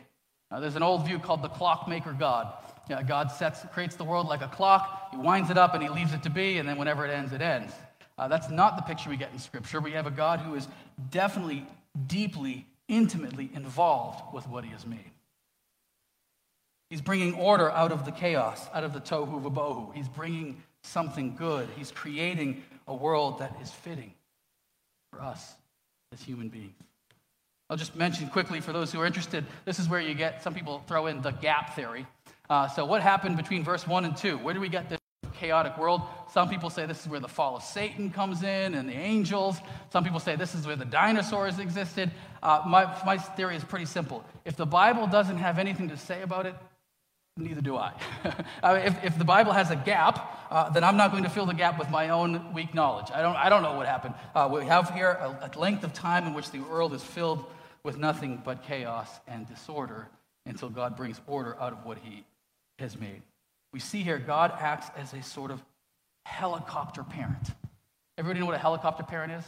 Now, 0.51 0.59
there's 0.59 0.75
an 0.75 0.83
old 0.83 1.05
view 1.05 1.19
called 1.19 1.41
the 1.41 1.49
clockmaker 1.49 2.13
God. 2.13 2.53
Yeah, 2.89 3.03
God 3.03 3.31
sets, 3.31 3.65
creates 3.73 3.95
the 3.95 4.05
world 4.05 4.27
like 4.27 4.41
a 4.41 4.47
clock, 4.47 5.09
he 5.11 5.17
winds 5.17 5.49
it 5.49 5.57
up 5.57 5.73
and 5.73 5.83
he 5.83 5.89
leaves 5.89 6.13
it 6.13 6.23
to 6.23 6.29
be, 6.29 6.59
and 6.59 6.69
then 6.69 6.77
whenever 6.77 7.05
it 7.05 7.11
ends, 7.11 7.33
it 7.33 7.41
ends. 7.41 7.73
Uh, 8.17 8.27
that's 8.27 8.49
not 8.49 8.77
the 8.77 8.83
picture 8.83 9.09
we 9.09 9.17
get 9.17 9.31
in 9.33 9.39
Scripture. 9.39 9.81
We 9.81 9.91
have 9.91 10.07
a 10.07 10.11
God 10.11 10.39
who 10.39 10.55
is 10.55 10.67
definitely, 11.09 11.65
deeply, 12.07 12.65
intimately 12.87 13.49
involved 13.53 14.33
with 14.33 14.47
what 14.47 14.63
he 14.63 14.71
has 14.71 14.85
made. 14.85 15.11
He's 16.89 17.01
bringing 17.01 17.33
order 17.33 17.69
out 17.69 17.91
of 17.91 18.05
the 18.05 18.11
chaos, 18.11 18.65
out 18.73 18.83
of 18.83 18.93
the 18.93 19.01
tohu 19.01 19.41
vabohu. 19.41 19.93
He's 19.93 20.07
bringing 20.07 20.61
something 20.83 21.35
good. 21.35 21.67
He's 21.75 21.91
creating 21.91 22.63
a 22.87 22.95
world 22.95 23.39
that 23.39 23.55
is 23.61 23.71
fitting 23.71 24.13
for 25.11 25.21
us 25.21 25.55
as 26.13 26.21
human 26.21 26.47
beings. 26.49 26.73
I'll 27.69 27.77
just 27.77 27.97
mention 27.97 28.29
quickly 28.29 28.61
for 28.61 28.71
those 28.71 28.93
who 28.93 29.01
are 29.01 29.05
interested 29.05 29.45
this 29.65 29.77
is 29.77 29.89
where 29.89 29.99
you 29.99 30.13
get, 30.13 30.41
some 30.41 30.53
people 30.53 30.81
throw 30.87 31.07
in 31.07 31.21
the 31.21 31.31
gap 31.31 31.75
theory. 31.75 32.07
Uh, 32.49 32.69
so, 32.69 32.85
what 32.85 33.01
happened 33.01 33.35
between 33.35 33.61
verse 33.61 33.85
1 33.85 34.05
and 34.05 34.15
2? 34.15 34.37
Where 34.37 34.53
do 34.53 34.61
we 34.61 34.69
get 34.69 34.89
this 34.89 34.99
chaotic 35.33 35.77
world? 35.77 36.01
Some 36.31 36.47
people 36.47 36.69
say 36.69 36.85
this 36.85 37.01
is 37.01 37.09
where 37.09 37.19
the 37.19 37.27
fall 37.27 37.57
of 37.57 37.63
Satan 37.63 38.09
comes 38.09 38.43
in 38.43 38.73
and 38.73 38.87
the 38.87 38.93
angels. 38.93 39.57
Some 39.91 40.05
people 40.05 40.21
say 40.21 40.37
this 40.37 40.55
is 40.55 40.65
where 40.65 40.77
the 40.77 40.85
dinosaurs 40.85 41.59
existed. 41.59 42.09
Uh, 42.41 42.63
my, 42.65 42.85
my 43.05 43.17
theory 43.17 43.57
is 43.57 43.65
pretty 43.65 43.85
simple. 43.85 44.23
If 44.45 44.55
the 44.55 44.65
Bible 44.65 45.05
doesn't 45.05 45.37
have 45.37 45.59
anything 45.59 45.89
to 45.89 45.97
say 45.97 46.21
about 46.21 46.45
it, 46.45 46.55
neither 47.37 47.61
do 47.61 47.77
I. 47.77 47.93
I 48.63 48.73
mean, 48.73 48.83
if, 48.87 49.03
if 49.03 49.17
the 49.17 49.25
Bible 49.25 49.51
has 49.51 49.71
a 49.71 49.75
gap, 49.75 50.47
uh, 50.49 50.69
then 50.69 50.83
I'm 50.83 50.97
not 50.97 51.11
going 51.11 51.23
to 51.23 51.29
fill 51.29 51.45
the 51.45 51.53
gap 51.53 51.79
with 51.79 51.89
my 51.89 52.09
own 52.09 52.53
weak 52.53 52.73
knowledge. 52.73 53.07
I 53.13 53.21
don't, 53.21 53.35
I 53.35 53.49
don't 53.49 53.61
know 53.61 53.75
what 53.75 53.85
happened. 53.85 54.15
Uh, 54.35 54.49
we 54.51 54.65
have 54.65 54.89
here 54.91 55.11
a, 55.11 55.49
a 55.53 55.59
length 55.59 55.83
of 55.83 55.93
time 55.93 56.27
in 56.27 56.33
which 56.33 56.51
the 56.51 56.59
world 56.59 56.93
is 56.93 57.03
filled 57.03 57.45
with 57.83 57.97
nothing 57.97 58.41
but 58.43 58.63
chaos 58.63 59.09
and 59.27 59.47
disorder 59.47 60.07
until 60.45 60.69
God 60.69 60.95
brings 60.95 61.19
order 61.27 61.55
out 61.59 61.73
of 61.73 61.85
what 61.85 61.97
he 61.99 62.23
has 62.79 62.99
made. 62.99 63.21
We 63.73 63.79
see 63.79 64.01
here 64.03 64.17
God 64.17 64.53
acts 64.59 64.89
as 64.97 65.13
a 65.13 65.21
sort 65.21 65.51
of 65.51 65.63
helicopter 66.25 67.03
parent. 67.03 67.49
Everybody 68.17 68.39
know 68.39 68.47
what 68.47 68.55
a 68.55 68.59
helicopter 68.59 69.03
parent 69.03 69.33
is? 69.33 69.45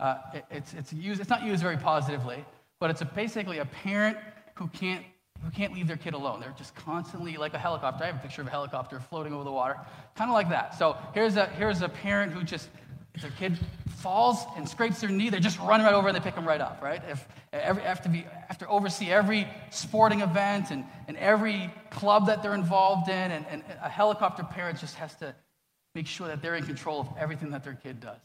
Uh, 0.00 0.18
it, 0.34 0.44
it's, 0.50 0.74
it's, 0.74 0.92
used, 0.92 1.20
it's 1.20 1.30
not 1.30 1.44
used 1.44 1.62
very 1.62 1.76
positively, 1.76 2.44
but 2.80 2.90
it's 2.90 3.00
a, 3.00 3.04
basically 3.04 3.58
a 3.58 3.64
parent 3.64 4.16
who 4.56 4.68
can't 4.68 5.04
who 5.44 5.50
can't 5.50 5.72
leave 5.72 5.86
their 5.86 5.96
kid 5.96 6.14
alone. 6.14 6.40
They're 6.40 6.54
just 6.56 6.74
constantly 6.74 7.36
like 7.36 7.54
a 7.54 7.58
helicopter. 7.58 8.04
I 8.04 8.08
have 8.08 8.16
a 8.16 8.18
picture 8.18 8.42
of 8.42 8.48
a 8.48 8.50
helicopter 8.50 9.00
floating 9.00 9.32
over 9.32 9.44
the 9.44 9.52
water, 9.52 9.76
kind 10.14 10.30
of 10.30 10.34
like 10.34 10.48
that. 10.50 10.78
So 10.78 10.96
here's 11.14 11.36
a, 11.36 11.46
here's 11.46 11.82
a 11.82 11.88
parent 11.88 12.32
who 12.32 12.42
just, 12.42 12.68
if 13.14 13.22
their 13.22 13.30
kid 13.32 13.58
falls 13.96 14.44
and 14.56 14.68
scrapes 14.68 15.00
their 15.00 15.10
knee, 15.10 15.30
they 15.30 15.40
just 15.40 15.58
run 15.58 15.82
right 15.82 15.94
over 15.94 16.08
and 16.08 16.16
they 16.16 16.20
pick 16.20 16.34
them 16.34 16.46
right 16.46 16.60
up, 16.60 16.80
right? 16.82 17.02
If 17.08 17.26
every, 17.52 17.82
after, 17.82 18.08
be, 18.08 18.26
after 18.48 18.68
oversee 18.70 19.10
every 19.10 19.48
sporting 19.70 20.20
event 20.20 20.70
and, 20.70 20.84
and 21.08 21.16
every 21.16 21.72
club 21.90 22.26
that 22.26 22.42
they're 22.42 22.54
involved 22.54 23.08
in, 23.08 23.30
and, 23.30 23.46
and 23.50 23.62
a 23.82 23.88
helicopter 23.88 24.44
parent 24.44 24.78
just 24.78 24.94
has 24.96 25.14
to 25.16 25.34
make 25.94 26.06
sure 26.06 26.28
that 26.28 26.42
they're 26.42 26.56
in 26.56 26.64
control 26.64 27.00
of 27.00 27.08
everything 27.18 27.50
that 27.50 27.64
their 27.64 27.74
kid 27.74 28.00
does. 28.00 28.20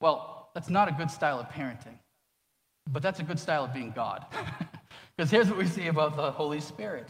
Well, 0.00 0.50
that's 0.54 0.70
not 0.70 0.88
a 0.88 0.92
good 0.92 1.10
style 1.10 1.40
of 1.40 1.48
parenting, 1.48 1.98
but 2.90 3.02
that's 3.02 3.20
a 3.20 3.24
good 3.24 3.40
style 3.40 3.64
of 3.64 3.74
being 3.74 3.90
God. 3.90 4.24
Because 5.16 5.30
here's 5.30 5.48
what 5.48 5.58
we 5.58 5.66
see 5.66 5.86
about 5.86 6.16
the 6.16 6.30
Holy 6.30 6.60
Spirit 6.60 7.08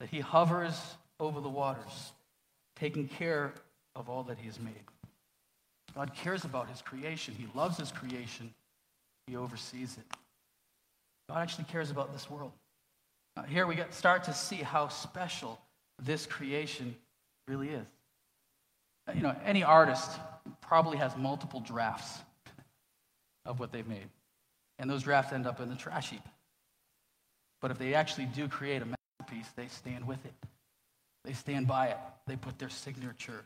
that 0.00 0.08
he 0.08 0.20
hovers 0.20 0.78
over 1.20 1.40
the 1.40 1.48
waters, 1.48 2.12
taking 2.74 3.08
care 3.08 3.52
of 3.94 4.08
all 4.08 4.24
that 4.24 4.38
he 4.38 4.46
has 4.46 4.60
made. 4.60 4.74
God 5.94 6.12
cares 6.14 6.44
about 6.44 6.68
his 6.68 6.82
creation, 6.82 7.34
he 7.34 7.46
loves 7.54 7.78
his 7.78 7.90
creation, 7.90 8.52
he 9.26 9.36
oversees 9.36 9.96
it. 9.96 10.16
God 11.28 11.40
actually 11.40 11.64
cares 11.64 11.90
about 11.90 12.12
this 12.12 12.30
world. 12.30 12.52
Now, 13.36 13.44
here 13.44 13.66
we 13.66 13.74
get, 13.74 13.94
start 13.94 14.24
to 14.24 14.34
see 14.34 14.56
how 14.56 14.88
special 14.88 15.58
this 16.02 16.26
creation 16.26 16.94
really 17.48 17.68
is. 17.68 17.86
You 19.14 19.22
know, 19.22 19.34
any 19.44 19.62
artist 19.62 20.10
probably 20.60 20.98
has 20.98 21.16
multiple 21.16 21.60
drafts 21.60 22.18
of 23.46 23.60
what 23.60 23.72
they've 23.72 23.86
made, 23.86 24.08
and 24.78 24.90
those 24.90 25.02
drafts 25.02 25.32
end 25.32 25.46
up 25.46 25.60
in 25.60 25.68
the 25.68 25.76
trash 25.76 26.10
heap. 26.10 26.22
But 27.60 27.70
if 27.70 27.78
they 27.78 27.94
actually 27.94 28.26
do 28.26 28.48
create 28.48 28.82
a 28.82 28.86
masterpiece, 28.86 29.50
they 29.56 29.68
stand 29.68 30.06
with 30.06 30.24
it. 30.24 30.34
They 31.24 31.32
stand 31.32 31.66
by 31.66 31.88
it. 31.88 31.98
They 32.26 32.36
put 32.36 32.58
their 32.58 32.68
signature 32.68 33.44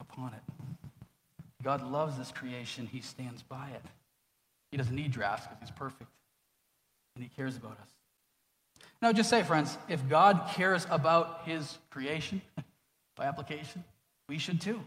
upon 0.00 0.34
it. 0.34 0.42
God 1.62 1.82
loves 1.90 2.16
this 2.16 2.30
creation. 2.30 2.86
He 2.86 3.00
stands 3.00 3.42
by 3.42 3.68
it. 3.74 3.84
He 4.70 4.76
doesn't 4.76 4.94
need 4.94 5.12
drafts 5.12 5.46
because 5.46 5.60
he's 5.60 5.70
perfect. 5.76 6.10
And 7.14 7.22
he 7.22 7.30
cares 7.36 7.56
about 7.56 7.72
us. 7.72 7.88
Now, 9.02 9.12
just 9.12 9.30
say, 9.30 9.42
friends, 9.42 9.76
if 9.88 10.08
God 10.08 10.48
cares 10.54 10.86
about 10.90 11.42
his 11.44 11.78
creation, 11.90 12.40
by 13.16 13.24
application, 13.24 13.84
we 14.28 14.38
should 14.38 14.60
too. 14.60 14.80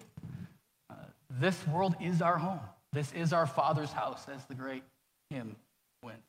Uh, 0.90 0.96
this 1.30 1.68
world 1.68 1.96
is 2.02 2.22
our 2.22 2.38
home. 2.38 2.60
This 2.92 3.12
is 3.14 3.34
our 3.34 3.48
Father's 3.48 3.92
house, 3.92 4.26
as 4.34 4.46
the 4.46 4.54
great 4.56 4.84
hymn 5.30 5.56
went. 6.04 6.20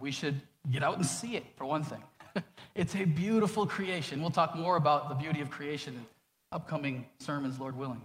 We 0.00 0.12
should 0.12 0.40
get 0.70 0.82
out 0.82 0.96
and 0.96 1.06
see 1.06 1.36
it, 1.36 1.44
for 1.56 1.64
one 1.64 1.82
thing. 1.82 2.02
it's 2.74 2.94
a 2.94 3.04
beautiful 3.04 3.66
creation. 3.66 4.20
We'll 4.20 4.30
talk 4.30 4.56
more 4.56 4.76
about 4.76 5.08
the 5.08 5.14
beauty 5.14 5.40
of 5.40 5.50
creation 5.50 5.94
in 5.94 6.06
upcoming 6.52 7.06
sermons, 7.18 7.58
Lord 7.58 7.76
willing. 7.76 8.02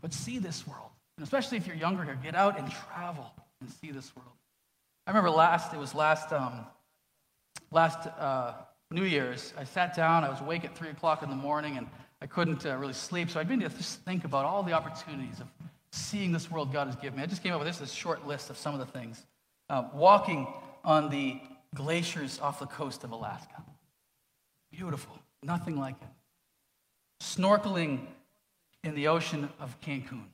But 0.00 0.12
see 0.12 0.38
this 0.38 0.66
world. 0.66 0.90
And 1.16 1.24
especially 1.24 1.58
if 1.58 1.66
you're 1.66 1.76
younger 1.76 2.04
here, 2.04 2.18
get 2.22 2.34
out 2.34 2.58
and 2.58 2.70
travel 2.70 3.30
and 3.60 3.70
see 3.70 3.90
this 3.90 4.14
world. 4.14 4.30
I 5.06 5.10
remember 5.10 5.30
last, 5.30 5.74
it 5.74 5.78
was 5.78 5.94
last, 5.94 6.32
um, 6.32 6.64
last 7.70 8.06
uh, 8.06 8.54
New 8.90 9.04
Year's, 9.04 9.52
I 9.58 9.64
sat 9.64 9.94
down, 9.94 10.24
I 10.24 10.30
was 10.30 10.40
awake 10.40 10.64
at 10.64 10.76
3 10.76 10.90
o'clock 10.90 11.22
in 11.22 11.30
the 11.30 11.36
morning, 11.36 11.76
and 11.76 11.86
I 12.22 12.26
couldn't 12.26 12.64
uh, 12.66 12.76
really 12.76 12.92
sleep. 12.92 13.30
So 13.30 13.40
I 13.40 13.44
began 13.44 13.68
to 13.68 13.76
just 13.76 14.00
think 14.00 14.24
about 14.24 14.44
all 14.44 14.62
the 14.62 14.72
opportunities 14.72 15.40
of 15.40 15.46
seeing 15.92 16.32
this 16.32 16.50
world 16.50 16.72
God 16.72 16.86
has 16.86 16.96
given 16.96 17.16
me. 17.18 17.22
I 17.22 17.26
just 17.26 17.42
came 17.42 17.52
up 17.52 17.58
with 17.58 17.68
this, 17.68 17.78
this 17.78 17.92
short 17.92 18.26
list 18.26 18.50
of 18.50 18.56
some 18.56 18.74
of 18.74 18.80
the 18.80 18.86
things. 18.86 19.24
Uh, 19.68 19.84
walking 19.92 20.46
on 20.84 21.10
the 21.10 21.40
glaciers 21.74 22.38
off 22.40 22.58
the 22.58 22.66
coast 22.66 23.04
of 23.04 23.12
Alaska. 23.12 23.62
Beautiful, 24.72 25.18
nothing 25.42 25.78
like 25.78 25.96
it. 26.00 26.08
Snorkeling 27.22 28.06
in 28.84 28.94
the 28.94 29.08
ocean 29.08 29.48
of 29.60 29.78
Cancun 29.80 30.24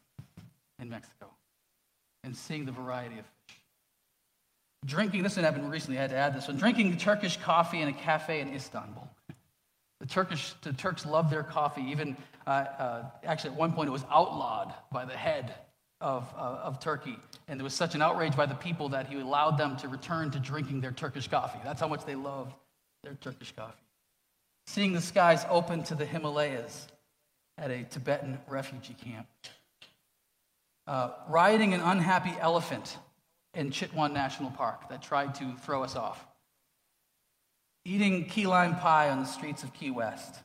in 0.78 0.88
Mexico 0.88 1.26
and 2.24 2.36
seeing 2.36 2.64
the 2.64 2.72
variety 2.72 3.18
of 3.18 3.24
fish. 3.24 3.56
Drinking, 4.84 5.22
this 5.22 5.34
didn't 5.34 5.52
happen 5.52 5.68
recently, 5.68 5.98
I 5.98 6.02
had 6.02 6.10
to 6.10 6.16
add 6.16 6.34
this 6.34 6.48
one. 6.48 6.56
Drinking 6.56 6.96
Turkish 6.96 7.36
coffee 7.38 7.80
in 7.80 7.88
a 7.88 7.92
cafe 7.92 8.40
in 8.40 8.54
Istanbul. 8.54 9.08
The 10.00 10.06
Turkish, 10.06 10.54
the 10.62 10.72
Turks 10.72 11.06
love 11.06 11.30
their 11.30 11.42
coffee. 11.42 11.82
Even 11.82 12.16
uh, 12.46 12.50
uh, 12.50 13.04
actually, 13.24 13.50
at 13.50 13.56
one 13.56 13.72
point, 13.72 13.88
it 13.88 13.92
was 13.92 14.04
outlawed 14.10 14.72
by 14.92 15.04
the 15.04 15.16
head 15.16 15.54
of, 16.00 16.32
uh, 16.36 16.60
of 16.62 16.80
Turkey. 16.80 17.18
And 17.48 17.58
there 17.58 17.64
was 17.64 17.74
such 17.74 17.94
an 17.94 18.02
outrage 18.02 18.36
by 18.36 18.46
the 18.46 18.54
people 18.54 18.90
that 18.90 19.08
he 19.08 19.18
allowed 19.18 19.58
them 19.58 19.76
to 19.78 19.88
return 19.88 20.30
to 20.32 20.38
drinking 20.38 20.80
their 20.80 20.92
Turkish 20.92 21.28
coffee. 21.28 21.58
That's 21.64 21.80
how 21.80 21.88
much 21.88 22.04
they 22.04 22.14
loved 22.14 22.52
their 23.02 23.14
Turkish 23.14 23.52
coffee. 23.52 23.72
Seeing 24.66 24.92
the 24.92 25.00
skies 25.00 25.46
open 25.48 25.84
to 25.84 25.94
the 25.94 26.04
Himalayas 26.04 26.88
at 27.56 27.70
a 27.70 27.84
Tibetan 27.84 28.38
refugee 28.48 28.94
camp 28.94 29.26
uh, 30.86 31.10
riding 31.28 31.74
an 31.74 31.80
unhappy 31.80 32.34
elephant 32.40 32.96
in 33.54 33.70
Chitwan 33.70 34.12
National 34.12 34.50
Park 34.50 34.88
that 34.90 35.02
tried 35.02 35.34
to 35.36 35.54
throw 35.62 35.82
us 35.82 35.96
off, 35.96 36.24
eating 37.84 38.26
key 38.26 38.46
lime 38.46 38.76
pie 38.76 39.10
on 39.10 39.20
the 39.20 39.26
streets 39.26 39.62
of 39.62 39.72
Key 39.72 39.90
West 39.90 40.36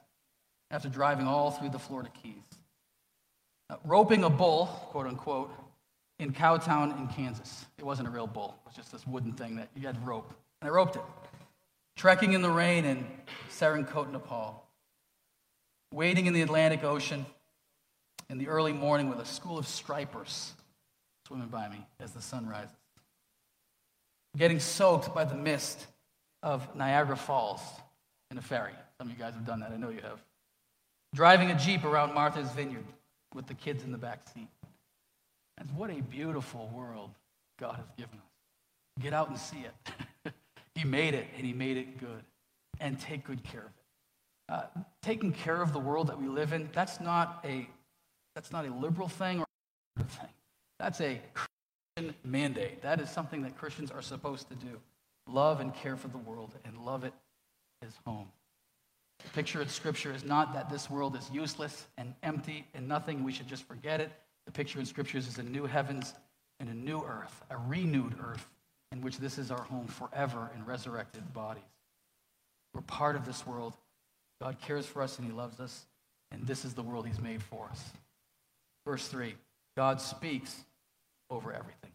after 0.69 0.89
driving 0.89 1.27
all 1.27 1.51
through 1.51 1.69
the 1.69 1.79
Florida 1.79 2.09
Keys, 2.23 2.50
roping 3.85 4.23
a 4.23 4.29
bull, 4.29 4.65
quote 4.91 5.07
unquote, 5.07 5.51
in 6.19 6.31
Cowtown 6.31 6.97
in 6.99 7.07
Kansas. 7.07 7.65
It 7.77 7.85
wasn't 7.85 8.07
a 8.07 8.11
real 8.11 8.27
bull, 8.27 8.55
it 8.63 8.67
was 8.67 8.75
just 8.75 8.91
this 8.91 9.05
wooden 9.07 9.33
thing 9.33 9.55
that 9.55 9.69
you 9.75 9.87
had 9.87 9.95
to 9.95 10.01
rope. 10.01 10.33
And 10.61 10.69
I 10.69 10.73
roped 10.73 10.95
it. 10.95 11.01
Trekking 11.95 12.33
in 12.33 12.41
the 12.41 12.49
rain 12.49 12.85
in 12.85 13.05
Sarangkot, 13.49 14.11
Nepal. 14.11 14.63
Wading 15.93 16.25
in 16.25 16.33
the 16.33 16.41
Atlantic 16.41 16.83
Ocean 16.83 17.25
in 18.29 18.37
the 18.37 18.47
early 18.47 18.71
morning 18.71 19.09
with 19.09 19.19
a 19.19 19.25
school 19.25 19.57
of 19.57 19.67
stripers 19.67 20.53
swimming 21.27 21.49
by 21.49 21.67
me 21.67 21.85
as 21.99 22.11
the 22.11 22.21
sun 22.21 22.47
rises. 22.47 22.75
Getting 24.37 24.59
soaked 24.59 25.13
by 25.13 25.25
the 25.25 25.35
mist 25.35 25.85
of 26.41 26.75
Niagara 26.75 27.17
Falls 27.17 27.61
in 28.29 28.37
a 28.37 28.41
ferry. 28.41 28.71
Some 28.97 29.07
of 29.07 29.13
you 29.13 29.19
guys 29.19 29.33
have 29.33 29.45
done 29.45 29.59
that, 29.59 29.71
I 29.71 29.77
know 29.77 29.89
you 29.89 30.01
have. 30.01 30.21
Driving 31.13 31.51
a 31.51 31.59
Jeep 31.59 31.83
around 31.83 32.13
Martha's 32.13 32.49
Vineyard 32.51 32.85
with 33.33 33.47
the 33.47 33.53
kids 33.53 33.83
in 33.83 33.91
the 33.91 33.97
back 33.97 34.21
seat. 34.33 34.47
And 35.57 35.69
what 35.75 35.89
a 35.89 36.01
beautiful 36.01 36.71
world 36.73 37.11
God 37.59 37.75
has 37.75 37.91
given 37.97 38.17
us. 38.17 39.01
Get 39.01 39.13
out 39.13 39.29
and 39.29 39.37
see 39.37 39.63
it. 39.65 40.33
he 40.75 40.83
made 40.83 41.13
it, 41.13 41.27
and 41.37 41.45
He 41.45 41.53
made 41.53 41.77
it 41.77 41.99
good. 41.99 42.23
And 42.79 42.99
take 42.99 43.25
good 43.25 43.43
care 43.43 43.61
of 43.61 43.67
it. 43.67 43.73
Uh, 44.49 44.81
taking 45.01 45.31
care 45.31 45.61
of 45.61 45.71
the 45.71 45.79
world 45.79 46.07
that 46.07 46.19
we 46.19 46.27
live 46.27 46.51
in, 46.51 46.69
that's 46.73 46.99
not 46.99 47.39
a 47.45 47.69
that's 48.35 48.51
not 48.51 48.65
a 48.65 48.73
liberal 48.73 49.07
thing 49.07 49.41
or 49.41 49.45
a 49.99 50.03
thing. 50.03 50.29
That's 50.79 50.99
a 51.01 51.21
Christian 51.33 52.15
mandate. 52.23 52.81
That 52.81 52.99
is 52.99 53.09
something 53.09 53.43
that 53.43 53.57
Christians 53.57 53.91
are 53.91 54.01
supposed 54.01 54.49
to 54.49 54.55
do. 54.55 54.79
Love 55.27 55.59
and 55.59 55.73
care 55.75 55.95
for 55.95 56.07
the 56.07 56.17
world 56.17 56.53
and 56.65 56.77
love 56.79 57.03
it 57.03 57.13
as 57.85 57.93
home. 58.05 58.27
The 59.23 59.29
picture 59.29 59.61
in 59.61 59.69
Scripture 59.69 60.13
is 60.13 60.23
not 60.23 60.53
that 60.53 60.69
this 60.69 60.89
world 60.89 61.15
is 61.15 61.29
useless 61.31 61.87
and 61.97 62.13
empty 62.23 62.67
and 62.73 62.87
nothing. 62.87 63.23
We 63.23 63.31
should 63.31 63.47
just 63.47 63.67
forget 63.67 64.01
it. 64.01 64.11
The 64.45 64.51
picture 64.51 64.79
in 64.79 64.85
Scriptures 64.85 65.27
is 65.27 65.37
a 65.37 65.43
new 65.43 65.65
heavens 65.65 66.13
and 66.59 66.69
a 66.69 66.73
new 66.73 67.01
earth, 67.01 67.43
a 67.49 67.57
renewed 67.57 68.15
earth, 68.23 68.47
in 68.91 69.01
which 69.01 69.17
this 69.17 69.37
is 69.37 69.51
our 69.51 69.61
home 69.61 69.87
forever 69.87 70.49
in 70.55 70.65
resurrected 70.65 71.33
bodies. 71.33 71.63
We're 72.73 72.81
part 72.81 73.15
of 73.15 73.25
this 73.25 73.45
world. 73.45 73.75
God 74.41 74.57
cares 74.61 74.85
for 74.85 75.01
us 75.01 75.17
and 75.17 75.27
He 75.27 75.33
loves 75.33 75.59
us, 75.59 75.85
and 76.31 76.45
this 76.45 76.65
is 76.65 76.73
the 76.73 76.83
world 76.83 77.07
He's 77.07 77.19
made 77.19 77.43
for 77.43 77.67
us. 77.69 77.83
Verse 78.85 79.07
3 79.07 79.35
God 79.75 80.01
speaks 80.01 80.55
over 81.29 81.53
everything. 81.53 81.91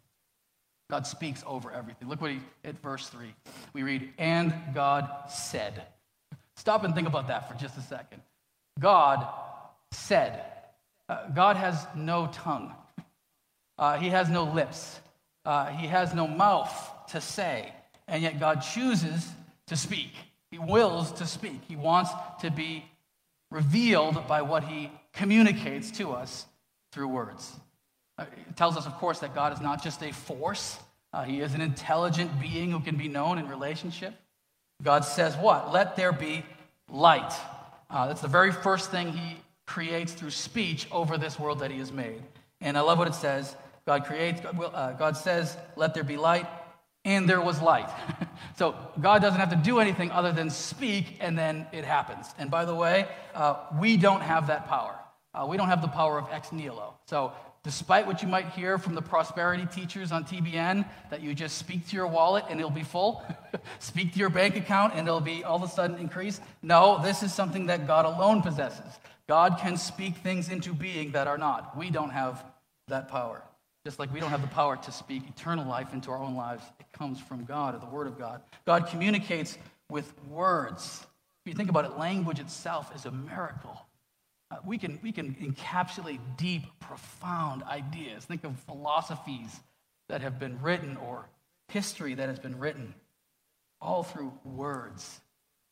God 0.89 1.07
speaks 1.07 1.43
over 1.47 1.73
everything. 1.73 2.09
Look 2.09 2.21
what 2.21 2.31
he, 2.31 2.41
at 2.65 2.81
verse 2.81 3.09
3. 3.09 3.27
We 3.73 3.83
read, 3.83 4.12
and 4.19 4.55
God 4.73 5.11
said. 5.29 5.83
Stop 6.57 6.85
and 6.85 6.95
think 6.95 7.07
about 7.07 7.29
that 7.29 7.49
for 7.49 7.55
just 7.59 7.77
a 7.77 7.83
second. 7.83 8.23
God 8.79 9.27
said. 9.92 10.45
Uh, 11.09 11.29
God 11.29 11.57
has 11.57 11.87
no 11.95 12.29
tongue, 12.33 12.75
uh, 13.79 13.97
He 13.97 14.09
has 14.09 14.29
no 14.29 14.45
lips, 14.45 15.01
uh, 15.45 15.66
He 15.66 15.87
has 15.87 16.14
no 16.14 16.27
mouth 16.27 16.73
to 17.11 17.21
say, 17.21 17.73
and 18.09 18.23
yet 18.23 18.40
God 18.40 18.61
chooses 18.61 19.29
to 19.69 19.77
speak. 19.77 20.11
He 20.51 20.59
wills 20.59 21.12
to 21.12 21.27
speak. 21.27 21.61
He 21.69 21.77
wants 21.77 22.11
to 22.40 22.51
be 22.51 22.85
revealed 23.51 24.27
by 24.27 24.42
what 24.42 24.64
He 24.64 24.90
communicates 25.12 25.92
to 25.92 26.11
us 26.12 26.47
through 26.90 27.09
words. 27.09 27.53
Uh, 28.19 28.25
it 28.49 28.57
tells 28.57 28.77
us, 28.77 28.87
of 28.87 28.95
course, 28.95 29.21
that 29.21 29.35
God 29.35 29.53
is 29.53 29.61
not 29.61 29.85
just 29.85 30.03
a 30.03 30.12
force, 30.12 30.77
uh, 31.12 31.23
He 31.23 31.40
is 31.40 31.55
an 31.55 31.61
intelligent 31.61 32.40
being 32.40 32.73
who 32.73 32.81
can 32.81 32.97
be 32.97 33.07
known 33.07 33.38
in 33.38 33.47
relationship. 33.49 34.14
God 34.83 35.05
says, 35.05 35.37
What? 35.37 35.73
Let 35.73 35.97
there 35.97 36.12
be 36.12 36.45
light. 36.91 37.33
Uh, 37.89 38.09
that's 38.09 38.21
the 38.21 38.29
very 38.29 38.53
first 38.53 38.91
thing 38.91 39.12
He 39.12 39.37
creates 39.67 40.12
through 40.12 40.31
speech 40.31 40.87
over 40.93 41.19
this 41.19 41.39
world 41.39 41.61
that 41.61 41.71
He 41.71 41.79
has 41.79 41.93
made. 41.93 42.23
And 42.61 42.77
I 42.77 42.81
love 42.81 42.99
what 42.99 43.09
it 43.09 43.15
says. 43.15 43.57
God 43.87 44.05
creates, 44.05 44.41
uh, 44.45 44.93
God 44.99 45.17
says, 45.17 45.57
Let 45.77 45.95
there 45.95 46.05
be 46.05 46.17
light, 46.17 46.47
and 47.05 47.29
there 47.29 47.41
was 47.41 47.62
light. 47.62 47.89
so 48.59 48.75
God 49.01 49.23
doesn't 49.23 49.39
have 49.39 49.51
to 49.51 49.57
do 49.57 49.79
anything 49.79 50.11
other 50.11 50.33
than 50.33 50.51
speak, 50.51 51.19
and 51.21 51.39
then 51.39 51.67
it 51.73 51.85
happens. 51.85 52.27
And 52.39 52.51
by 52.51 52.65
the 52.65 52.75
way, 52.75 53.07
uh, 53.35 53.57
we 53.79 53.97
don't 53.97 54.23
have 54.23 54.49
that 54.49 54.69
power. 54.69 54.97
Uh, 55.33 55.47
we 55.47 55.57
don't 55.57 55.69
have 55.69 55.83
the 55.83 55.89
power 55.89 56.19
of 56.19 56.29
ex 56.33 56.51
nihilo. 56.51 56.95
So, 57.07 57.33
despite 57.66 58.07
what 58.07 58.22
you 58.22 58.29
might 58.29 58.48
hear 58.50 58.79
from 58.79 58.94
the 58.94 59.02
prosperity 59.02 59.66
teachers 59.66 60.12
on 60.12 60.24
TBN, 60.24 60.88
that 61.11 61.20
you 61.20 61.35
just 61.35 61.59
speak 61.59 61.85
to 61.88 61.96
your 61.96 62.07
wallet 62.07 62.44
and 62.48 62.61
it'll 62.61 62.70
be 62.70 62.85
full, 62.85 63.24
speak 63.81 64.12
to 64.12 64.20
your 64.20 64.31
bank 64.31 64.55
account 64.55 64.94
and 64.94 65.09
it'll 65.09 65.20
be 65.20 65.42
all 65.42 65.57
of 65.57 65.64
a 65.64 65.68
sudden 65.68 65.98
increase. 65.98 66.40
No, 66.62 67.02
this 67.02 67.24
is 67.24 67.35
something 67.35 67.66
that 67.66 67.88
God 67.88 68.05
alone 68.05 68.40
possesses. 68.40 69.00
God 69.26 69.59
can 69.59 69.76
speak 69.76 70.18
things 70.18 70.48
into 70.48 70.72
being 70.72 71.11
that 71.11 71.26
are 71.26 71.37
not. 71.37 71.76
We 71.76 71.90
don't 71.90 72.11
have 72.11 72.44
that 72.87 73.09
power. 73.09 73.42
Just 73.85 73.98
like 73.98 74.14
we 74.14 74.20
don't 74.20 74.31
have 74.31 74.42
the 74.42 74.48
power 74.48 74.76
to 74.76 74.92
speak 74.92 75.24
eternal 75.29 75.66
life 75.66 75.92
into 75.92 76.12
our 76.12 76.18
own 76.18 76.37
lives, 76.37 76.62
it 76.79 76.87
comes 76.92 77.18
from 77.18 77.44
God 77.44 77.74
or 77.74 77.79
the 77.79 77.87
Word 77.87 78.07
of 78.07 78.16
God. 78.16 78.42
God 78.64 78.87
communicates 78.87 79.59
with 79.90 80.12
words. 80.29 81.05
If 81.44 81.50
you 81.50 81.57
think 81.57 81.68
about 81.68 81.85
it, 81.85 81.98
language 81.98 82.38
itself 82.38 82.94
is 82.94 83.07
a 83.07 83.11
miracle. 83.11 83.86
Uh, 84.51 84.57
we, 84.65 84.79
can, 84.79 84.99
we 85.03 85.11
can 85.11 85.35
encapsulate 85.35 86.21
deep, 86.37 86.63
profound 86.79 87.63
ideas. 87.65 88.25
Think 88.25 88.45
of 88.45 88.59
philosophies 88.61 89.59
that 90.09 90.21
have 90.21 90.39
been 90.39 90.61
written 90.63 90.97
or 90.99 91.27
history 91.69 92.15
that 92.15 92.29
has 92.29 92.39
been 92.39 92.59
written, 92.59 92.95
all 93.81 94.05
through 94.05 94.33
words. 94.45 95.21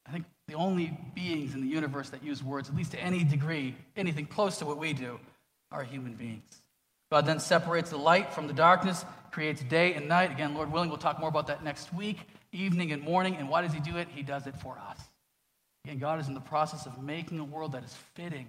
I 0.07 0.11
think 0.11 0.25
the 0.49 0.55
only 0.55 0.97
beings 1.15 1.55
in 1.55 1.61
the 1.61 1.69
universe 1.69 2.11
that 2.11 2.25
use 2.25 2.43
words, 2.43 2.69
at 2.69 2.75
least 2.75 2.93
to 2.93 3.01
any 3.01 3.23
degree, 3.25 3.77
anything 3.97 4.27
close 4.27 4.59
to 4.59 4.67
what 4.67 4.79
we 4.79 4.93
do, 4.93 5.19
are 5.71 5.83
human 5.83 6.15
beings. 6.15 6.63
God 7.11 7.27
then 7.27 7.39
separates 7.39 7.91
the 7.91 7.97
light 7.97 8.33
from 8.33 8.49
the 8.49 8.53
darkness, 8.53 9.05
creates 9.31 9.63
day 9.63 9.95
and 9.95 10.09
night. 10.09 10.31
Again, 10.31 10.55
Lord 10.55 10.73
willing, 10.73 10.89
we'll 10.89 10.99
talk 10.99 11.21
more 11.21 11.29
about 11.29 11.47
that 11.47 11.63
next 11.63 11.95
week, 11.95 12.19
evening 12.53 12.93
and 12.93 13.03
morning. 13.03 13.37
And 13.37 13.49
why 13.49 13.63
does 13.63 13.73
He 13.73 13.81
do 13.81 13.97
it? 13.97 14.09
He 14.09 14.23
does 14.23 14.47
it 14.47 14.57
for 14.57 14.77
us. 14.79 14.99
Again, 15.85 15.99
God 15.99 16.21
is 16.21 16.29
in 16.29 16.35
the 16.35 16.41
process 16.41 16.87
of 16.87 17.03
making 17.03 17.39
a 17.39 17.45
world 17.45 17.73
that 17.73 17.85
is 17.85 17.95
fitting 18.15 18.49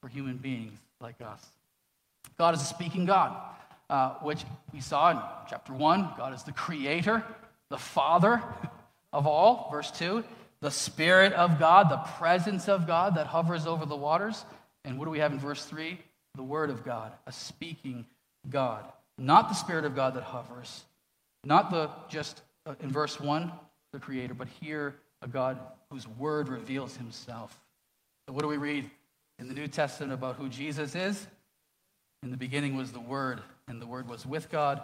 for 0.00 0.08
human 0.08 0.36
beings 0.36 0.78
like 1.00 1.20
us. 1.20 1.44
God 2.38 2.54
is 2.54 2.62
a 2.62 2.64
speaking 2.64 3.06
God, 3.06 3.36
uh, 3.88 4.14
which 4.22 4.44
we 4.72 4.80
saw 4.80 5.10
in 5.10 5.18
chapter 5.48 5.72
1. 5.72 6.14
God 6.16 6.34
is 6.34 6.42
the 6.42 6.52
creator, 6.52 7.24
the 7.68 7.78
Father 7.78 8.42
of 9.12 9.26
all. 9.26 9.68
Verse 9.70 9.90
2 9.92 10.24
the 10.60 10.70
Spirit 10.70 11.32
of 11.32 11.58
God, 11.58 11.88
the 11.88 11.96
presence 12.18 12.68
of 12.68 12.86
God 12.86 13.14
that 13.14 13.26
hovers 13.26 13.66
over 13.66 13.86
the 13.86 13.96
waters. 13.96 14.44
And 14.84 14.98
what 14.98 15.06
do 15.06 15.10
we 15.10 15.18
have 15.18 15.32
in 15.32 15.38
verse 15.38 15.64
3? 15.64 15.98
The 16.34 16.42
Word 16.42 16.70
of 16.70 16.84
God, 16.84 17.12
a 17.26 17.32
speaking 17.32 18.04
God. 18.48 18.84
Not 19.16 19.48
the 19.48 19.54
Spirit 19.54 19.84
of 19.84 19.96
God 19.96 20.14
that 20.14 20.22
hovers, 20.22 20.84
not 21.44 21.70
the 21.70 21.90
just 22.08 22.42
uh, 22.66 22.74
in 22.80 22.90
verse 22.90 23.18
1, 23.18 23.50
the 23.92 23.98
Creator, 23.98 24.34
but 24.34 24.48
here 24.60 24.94
a 25.22 25.28
God 25.28 25.58
whose 25.90 26.06
word 26.06 26.48
reveals 26.48 26.96
himself. 26.96 27.58
So, 28.26 28.32
what 28.32 28.42
do 28.42 28.48
we 28.48 28.56
read 28.56 28.90
in 29.40 29.48
the 29.48 29.54
New 29.54 29.66
Testament 29.66 30.12
about 30.12 30.36
who 30.36 30.48
Jesus 30.48 30.94
is? 30.94 31.26
In 32.22 32.30
the 32.30 32.36
beginning 32.36 32.76
was 32.76 32.92
the 32.92 33.00
Word, 33.00 33.40
and 33.66 33.80
the 33.80 33.86
Word 33.86 34.06
was 34.06 34.26
with 34.26 34.50
God. 34.50 34.82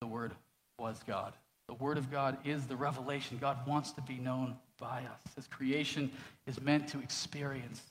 The 0.00 0.06
Word 0.06 0.32
was 0.78 1.00
God. 1.06 1.34
The 1.66 1.74
Word 1.74 1.98
of 1.98 2.10
God 2.10 2.38
is 2.44 2.66
the 2.66 2.76
revelation. 2.76 3.38
God 3.40 3.66
wants 3.66 3.90
to 3.92 4.00
be 4.02 4.14
known 4.14 4.56
by 4.78 5.00
us. 5.00 5.34
His 5.34 5.48
creation 5.48 6.12
is 6.46 6.60
meant 6.60 6.88
to 6.88 7.00
experience 7.00 7.82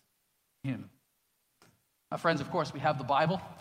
Him. 0.64 0.90
Now, 2.10 2.18
friends, 2.18 2.40
of 2.40 2.50
course, 2.50 2.74
we 2.74 2.80
have 2.80 2.98
the 2.98 3.04
Bible. 3.04 3.42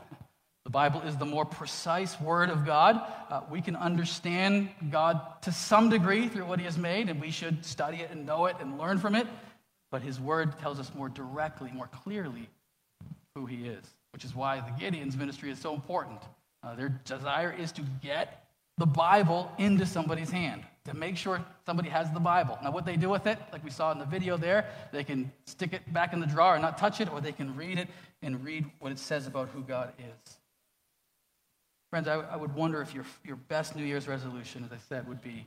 The 0.65 0.71
Bible 0.71 1.01
is 1.01 1.17
the 1.17 1.25
more 1.25 1.47
precise 1.47 2.21
Word 2.21 2.51
of 2.51 2.67
God. 2.67 3.01
Uh, 3.29 3.41
we 3.51 3.61
can 3.63 3.75
understand 3.75 4.69
God 4.91 5.21
to 5.43 5.53
some 5.53 5.89
degree 5.89 6.29
through 6.29 6.45
what 6.45 6.59
He 6.61 6.67
has 6.67 6.77
made, 6.77 7.09
and 7.09 7.19
we 7.21 7.31
should 7.31 7.65
study 7.65 7.97
it 7.97 8.11
and 8.11 8.27
know 8.27 8.45
it 8.45 8.57
and 8.61 8.79
learn 8.79 8.99
from 8.99 9.15
it. 9.17 9.27
But 9.91 10.03
His 10.03 10.21
Word 10.21 10.59
tells 10.59 10.79
us 10.79 10.91
more 10.95 11.09
directly, 11.09 11.71
more 11.73 11.89
clearly 11.89 12.49
who 13.35 13.47
He 13.47 13.67
is, 13.67 13.85
which 14.13 14.25
is 14.25 14.35
why 14.35 14.61
the 14.61 14.73
Gideon's 14.79 15.17
ministry 15.17 15.51
is 15.51 15.59
so 15.59 15.75
important. 15.75 16.21
Uh, 16.63 16.75
their 16.75 16.89
desire 17.05 17.55
is 17.59 17.73
to 17.73 17.83
get 18.03 18.47
the 18.79 18.87
Bible 18.87 19.51
into 19.59 19.85
somebody's 19.85 20.31
hand, 20.31 20.63
to 20.87 20.95
make 20.95 21.17
sure 21.17 21.45
somebody 21.67 21.89
has 21.91 22.11
the 22.13 22.21
Bible. 22.21 22.59
Now, 22.63 22.71
what 22.71 22.87
they 22.87 22.97
do 22.97 23.11
with 23.11 23.27
it, 23.27 23.39
like 23.53 23.63
we 23.63 23.71
saw 23.71 23.93
in 23.93 23.99
the 23.99 24.07
video 24.07 24.37
there, 24.37 24.67
they 24.93 25.05
can 25.05 25.31
stick 25.45 25.73
it 25.73 25.93
back 25.93 26.13
in 26.13 26.21
the 26.21 26.27
drawer 26.27 26.55
and 26.55 26.63
not 26.63 26.79
touch 26.79 27.01
it, 27.01 27.13
or 27.13 27.21
they 27.21 27.33
can 27.33 27.57
read 27.57 27.79
it 27.79 27.89
and 28.23 28.43
read 28.45 28.65
what 28.79 28.91
it 28.91 28.99
says 28.99 29.27
about 29.27 29.49
who 29.51 29.63
God 29.63 29.93
is. 29.99 30.39
Friends, 31.91 32.09
I, 32.09 32.21
I 32.21 32.37
would 32.37 32.55
wonder 32.55 32.81
if 32.81 32.95
your, 32.95 33.05
your 33.25 33.37
best 33.37 33.75
New 33.77 33.85
Year's 33.85 34.07
resolution, 34.07 34.65
as 34.65 34.73
I 34.73 34.79
said, 34.89 35.09
would 35.09 35.21
be 35.21 35.45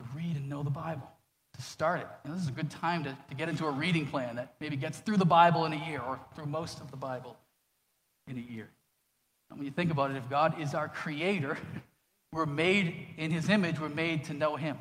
to 0.00 0.06
read 0.14 0.36
and 0.36 0.48
know 0.48 0.62
the 0.62 0.70
Bible, 0.70 1.10
to 1.58 1.64
start 1.64 2.00
it. 2.00 2.06
And 2.24 2.34
this 2.34 2.42
is 2.42 2.48
a 2.48 2.52
good 2.52 2.70
time 2.70 3.04
to, 3.04 3.16
to 3.28 3.34
get 3.34 3.48
into 3.48 3.66
a 3.66 3.70
reading 3.70 4.06
plan 4.06 4.36
that 4.36 4.54
maybe 4.60 4.76
gets 4.76 4.98
through 5.00 5.16
the 5.16 5.24
Bible 5.26 5.64
in 5.64 5.72
a 5.72 5.88
year 5.88 6.00
or 6.00 6.18
through 6.34 6.46
most 6.46 6.80
of 6.80 6.90
the 6.90 6.96
Bible 6.96 7.36
in 8.28 8.38
a 8.38 8.52
year. 8.52 8.68
And 9.50 9.58
when 9.58 9.66
you 9.66 9.72
think 9.72 9.90
about 9.90 10.10
it, 10.10 10.16
if 10.16 10.28
God 10.30 10.60
is 10.60 10.74
our 10.74 10.88
creator, 10.88 11.58
we're 12.32 12.46
made 12.46 12.94
in 13.16 13.30
his 13.30 13.48
image, 13.48 13.80
we're 13.80 13.88
made 13.88 14.24
to 14.24 14.34
know 14.34 14.56
him. 14.56 14.78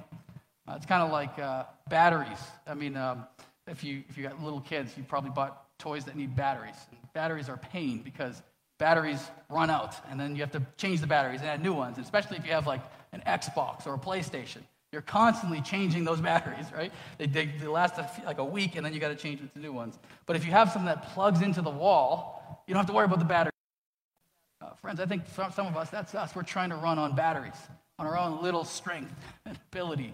Uh, 0.67 0.73
it's 0.75 0.85
kind 0.85 1.01
of 1.01 1.11
like 1.11 1.39
uh, 1.39 1.63
batteries. 1.89 2.39
I 2.67 2.73
mean, 2.73 2.95
um, 2.95 3.25
if, 3.67 3.83
you, 3.83 4.03
if 4.09 4.17
you 4.17 4.23
got 4.23 4.41
little 4.43 4.61
kids, 4.61 4.91
you 4.97 5.03
probably 5.03 5.31
bought 5.31 5.63
toys 5.79 6.05
that 6.05 6.15
need 6.15 6.35
batteries. 6.35 6.75
And 6.91 6.99
batteries 7.13 7.49
are 7.49 7.57
pain 7.57 8.01
because 8.03 8.41
batteries 8.77 9.25
run 9.49 9.69
out, 9.69 9.95
and 10.11 10.19
then 10.19 10.35
you 10.35 10.41
have 10.41 10.51
to 10.51 10.61
change 10.77 11.01
the 11.01 11.07
batteries 11.07 11.39
and 11.39 11.49
add 11.49 11.63
new 11.63 11.73
ones, 11.73 11.97
especially 11.97 12.37
if 12.37 12.45
you 12.45 12.51
have 12.51 12.67
like 12.67 12.81
an 13.13 13.23
Xbox 13.25 13.87
or 13.87 13.95
a 13.95 13.97
PlayStation. 13.97 14.61
You're 14.91 15.01
constantly 15.01 15.61
changing 15.61 16.03
those 16.03 16.21
batteries, 16.31 16.67
right? 16.73 16.91
They, 17.17 17.27
they, 17.27 17.45
they 17.45 17.67
last 17.67 17.97
a, 17.97 18.09
like 18.25 18.37
a 18.37 18.45
week, 18.45 18.75
and 18.75 18.85
then 18.85 18.93
you 18.93 18.99
got 18.99 19.09
to 19.09 19.15
change 19.15 19.39
them 19.39 19.49
to 19.53 19.59
new 19.59 19.73
ones. 19.73 19.97
But 20.25 20.35
if 20.35 20.45
you 20.45 20.51
have 20.51 20.71
something 20.71 20.85
that 20.87 21.09
plugs 21.09 21.41
into 21.41 21.61
the 21.61 21.69
wall, 21.69 22.63
you 22.67 22.73
don't 22.73 22.79
have 22.79 22.87
to 22.87 22.93
worry 22.93 23.05
about 23.05 23.19
the 23.19 23.25
battery. 23.25 23.51
Uh, 24.61 24.73
friends, 24.81 24.99
I 24.99 25.05
think 25.05 25.23
some 25.53 25.67
of 25.67 25.77
us, 25.77 25.89
that's 25.89 26.15
us. 26.15 26.35
We're 26.35 26.43
trying 26.43 26.69
to 26.69 26.75
run 26.75 26.97
on 26.97 27.15
batteries, 27.15 27.57
on 27.99 28.07
our 28.07 28.17
own 28.17 28.41
little 28.41 28.63
strength 28.63 29.13
and 29.45 29.57
ability, 29.71 30.13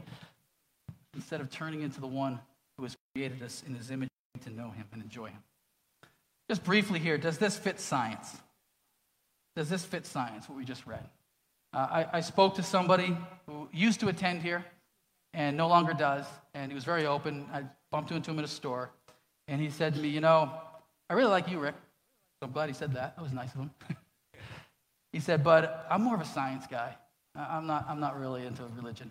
instead 1.16 1.42
of 1.42 1.50
turning 1.50 1.82
into 1.82 2.02
the 2.02 2.08
one 2.08 2.40
who 2.78 2.84
has 2.84 2.96
created 3.14 3.42
us 3.44 3.64
in 3.68 3.76
his 3.76 3.92
image 3.92 4.10
to 4.44 4.50
know 4.50 4.72
him 4.72 4.86
and 4.92 5.02
enjoy 5.02 5.28
him. 5.28 5.44
Just 6.50 6.64
briefly 6.64 7.00
here, 7.00 7.18
does 7.18 7.38
this 7.38 7.58
fit 7.58 7.80
science? 7.80 8.36
Does 9.56 9.70
this 9.70 9.86
fit 9.86 10.06
science, 10.06 10.50
what 10.50 10.58
we 10.58 10.66
just 10.66 10.86
read? 10.86 11.08
Uh, 11.74 11.78
I, 11.78 12.18
I 12.18 12.22
spoke 12.22 12.56
to 12.56 12.64
somebody 12.64 13.18
who 13.48 13.68
used 13.72 14.00
to 14.02 14.10
attend 14.10 14.42
here 14.42 14.64
and 15.34 15.58
no 15.58 15.68
longer 15.68 15.94
does, 15.94 16.26
and 16.54 16.72
he 16.72 16.76
was 16.76 16.84
very 16.84 17.06
open. 17.06 17.48
I 17.52 17.64
bumped 17.92 18.12
into 18.12 18.32
him 18.32 18.40
in 18.40 18.46
a 18.46 18.48
store, 18.48 18.92
and 19.48 19.60
he 19.60 19.70
said 19.70 19.96
to 19.96 20.00
me, 20.00 20.10
You 20.10 20.22
know, 20.22 20.52
I 21.10 21.14
really 21.16 21.30
like 21.30 21.50
you, 21.50 21.60
Rick. 21.60 21.76
So 22.40 22.48
I'm 22.48 22.52
glad 22.52 22.70
he 22.70 22.76
said 22.76 22.94
that. 22.94 23.16
That 23.16 23.22
was 23.22 23.34
nice 23.34 23.54
of 23.56 23.62
him. 23.62 23.72
he 25.12 25.20
said, 25.20 25.44
But 25.44 25.88
I'm 25.90 26.04
more 26.04 26.16
of 26.16 26.22
a 26.22 26.26
science 26.26 26.66
guy. 26.70 26.96
I'm 27.36 27.66
not, 27.66 27.86
I'm 27.90 28.00
not 28.00 28.20
really 28.20 28.46
into 28.46 28.64
religion. 28.76 29.10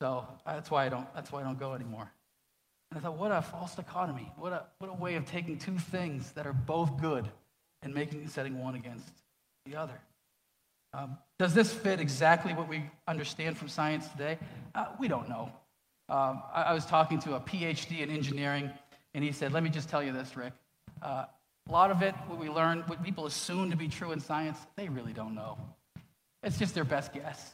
So 0.00 0.26
that's 0.46 0.70
why 0.70 0.84
I 0.84 0.88
don't, 0.88 1.12
that's 1.14 1.32
why 1.32 1.40
I 1.40 1.44
don't 1.44 1.58
go 1.58 1.72
anymore. 1.72 2.10
And 2.90 2.98
I 2.98 3.02
thought, 3.02 3.16
what 3.16 3.32
a 3.32 3.42
false 3.42 3.74
dichotomy. 3.74 4.30
What 4.36 4.52
a, 4.52 4.64
what 4.78 4.90
a 4.90 4.94
way 4.94 5.16
of 5.16 5.26
taking 5.26 5.58
two 5.58 5.78
things 5.78 6.32
that 6.32 6.46
are 6.46 6.52
both 6.52 7.00
good 7.00 7.28
and 7.82 7.94
making 7.94 8.28
setting 8.28 8.58
one 8.58 8.74
against 8.74 9.10
the 9.66 9.76
other. 9.76 9.98
Um, 10.94 11.18
does 11.38 11.54
this 11.54 11.72
fit 11.72 12.00
exactly 12.00 12.54
what 12.54 12.68
we 12.68 12.82
understand 13.06 13.56
from 13.58 13.68
science 13.68 14.08
today? 14.08 14.38
Uh, 14.74 14.86
we 14.98 15.06
don't 15.08 15.28
know. 15.28 15.52
Um, 16.08 16.42
I, 16.54 16.62
I, 16.68 16.72
was 16.72 16.86
talking 16.86 17.18
to 17.20 17.34
a 17.34 17.40
PhD 17.40 18.00
in 18.00 18.10
engineering, 18.10 18.70
and 19.12 19.22
he 19.22 19.30
said, 19.30 19.52
Let 19.52 19.62
me 19.62 19.68
just 19.68 19.90
tell 19.90 20.02
you 20.02 20.12
this, 20.12 20.36
Rick. 20.36 20.54
Uh, 21.02 21.26
a 21.68 21.72
lot 21.72 21.90
of 21.90 22.02
it, 22.02 22.14
what 22.26 22.38
we 22.38 22.48
learn, 22.48 22.80
what 22.86 23.02
people 23.04 23.26
assume 23.26 23.70
to 23.70 23.76
be 23.76 23.88
true 23.88 24.12
in 24.12 24.20
science, 24.20 24.58
they 24.76 24.88
really 24.88 25.12
don't 25.12 25.34
know. 25.34 25.58
It's 26.42 26.58
just 26.58 26.74
their 26.74 26.84
best 26.84 27.12
guess. 27.12 27.52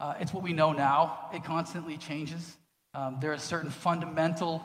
Uh, 0.00 0.14
it's 0.20 0.34
what 0.34 0.42
we 0.42 0.52
know 0.52 0.72
now. 0.72 1.30
It 1.32 1.44
constantly 1.44 1.96
changes. 1.96 2.58
Um, 2.92 3.16
there 3.20 3.32
are 3.32 3.38
certain 3.38 3.70
fundamental 3.70 4.62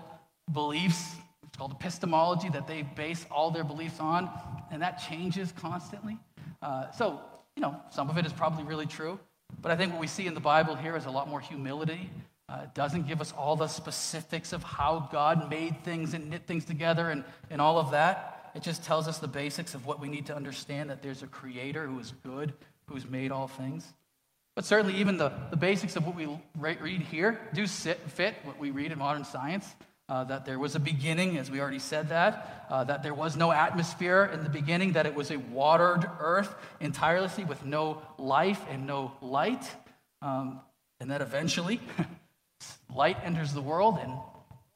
beliefs, 0.52 1.16
it's 1.48 1.58
called 1.58 1.72
epistemology, 1.72 2.50
that 2.50 2.68
they 2.68 2.82
base 2.82 3.26
all 3.32 3.52
their 3.52 3.64
beliefs 3.64 4.00
on, 4.00 4.30
and 4.70 4.82
that 4.82 4.98
changes 4.98 5.54
constantly. 5.54 6.18
Uh, 6.62 6.92
so, 6.92 7.22
you 7.60 7.66
know, 7.66 7.76
some 7.90 8.10
of 8.10 8.18
it 8.18 8.26
is 8.26 8.32
probably 8.32 8.64
really 8.64 8.86
true, 8.86 9.20
but 9.62 9.70
I 9.70 9.76
think 9.76 9.92
what 9.92 10.00
we 10.00 10.08
see 10.08 10.28
in 10.28 10.34
the 10.34 10.40
Bible 10.40 10.76
here 10.76 10.96
is 10.96 11.08
a 11.08 11.12
lot 11.12 11.28
more 11.28 11.42
humility. 11.42 12.10
Uh, 12.48 12.62
it 12.64 12.74
doesn't 12.74 13.06
give 13.06 13.20
us 13.20 13.34
all 13.34 13.58
the 13.58 13.68
specifics 13.68 14.54
of 14.54 14.64
how 14.64 15.10
God 15.12 15.50
made 15.50 15.84
things 15.84 16.14
and 16.14 16.30
knit 16.30 16.44
things 16.48 16.64
together 16.64 17.10
and, 17.10 17.26
and 17.50 17.60
all 17.60 17.78
of 17.78 17.92
that. 17.92 18.52
It 18.56 18.64
just 18.64 18.86
tells 18.86 19.10
us 19.10 19.18
the 19.18 19.28
basics 19.28 19.76
of 19.76 19.86
what 19.86 20.00
we 20.00 20.08
need 20.08 20.26
to 20.28 20.36
understand 20.38 20.90
that 20.90 21.04
there's 21.04 21.22
a 21.22 21.28
creator 21.28 21.86
who 21.86 22.00
is 22.00 22.14
good, 22.24 22.54
who's 22.86 23.06
made 23.06 23.30
all 23.30 23.50
things. 23.50 23.86
But 24.56 24.64
certainly, 24.64 24.96
even 24.96 25.18
the, 25.18 25.34
the 25.50 25.58
basics 25.58 25.98
of 25.98 26.08
what 26.08 26.16
we 26.16 26.30
read 26.58 27.02
here 27.02 27.42
do 27.54 27.68
sit, 27.68 28.00
fit 28.10 28.36
what 28.44 28.58
we 28.58 28.72
read 28.72 28.94
in 28.94 29.00
modern 29.00 29.26
science 29.26 29.76
uh, 30.10 30.24
that 30.24 30.44
there 30.44 30.58
was 30.58 30.76
a 30.76 30.80
beginning, 30.80 31.38
as 31.38 31.52
we 31.52 31.62
already 31.62 31.80
said 31.80 32.10
that, 32.10 32.66
uh, 32.70 32.84
that 32.84 33.04
there 33.04 33.14
was 33.14 33.38
no 33.38 33.52
atmosphere 33.52 34.30
in 34.34 34.44
the 34.44 34.50
beginning, 34.50 34.94
that 34.94 35.06
it 35.06 35.14
was 35.14 35.30
a 35.30 35.38
watered 35.38 36.10
earth 36.20 36.54
entirely 36.80 37.44
with 37.46 37.64
no 37.64 38.02
life 38.18 38.60
and 38.72 38.88
no 38.88 39.12
light, 39.22 39.64
um, 40.24 40.60
and 41.00 41.12
that 41.12 41.22
eventually 41.22 41.80
light 42.96 43.18
enters 43.24 43.54
the 43.54 43.62
world, 43.62 44.00
and 44.02 44.12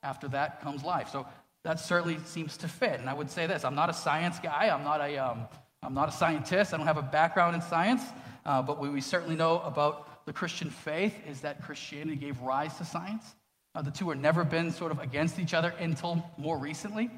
after 0.03 0.27
that 0.27 0.61
comes 0.61 0.83
life. 0.83 1.09
So 1.09 1.25
that 1.63 1.79
certainly 1.79 2.19
seems 2.25 2.55
to 2.57 2.67
fit. 2.67 2.99
And 2.99 3.09
I 3.09 3.13
would 3.13 3.31
say 3.31 3.47
this 3.47 3.65
I'm 3.65 3.75
not 3.75 3.89
a 3.89 3.93
science 3.93 4.37
guy, 4.37 4.69
I'm 4.69 4.83
not 4.83 5.01
a, 5.01 5.17
um, 5.17 5.47
I'm 5.81 5.95
not 5.95 6.09
a 6.09 6.11
scientist, 6.11 6.75
I 6.75 6.77
don't 6.77 6.85
have 6.85 6.97
a 6.97 7.01
background 7.01 7.55
in 7.55 7.61
science, 7.61 8.03
uh, 8.45 8.61
but 8.61 8.79
what 8.79 8.93
we 8.93 9.01
certainly 9.01 9.35
know 9.35 9.59
about 9.61 10.25
the 10.27 10.33
Christian 10.33 10.69
faith 10.69 11.15
is 11.27 11.41
that 11.41 11.63
Christianity 11.63 12.17
gave 12.17 12.39
rise 12.41 12.77
to 12.77 12.85
science. 12.85 13.35
Uh, 13.75 13.81
the 13.81 13.91
two 13.91 14.09
have 14.09 14.19
never 14.19 14.43
been 14.43 14.71
sort 14.71 14.91
of 14.91 14.99
against 14.99 15.39
each 15.39 15.53
other 15.53 15.73
until 15.79 16.23
more 16.37 16.57
recently. 16.57 17.09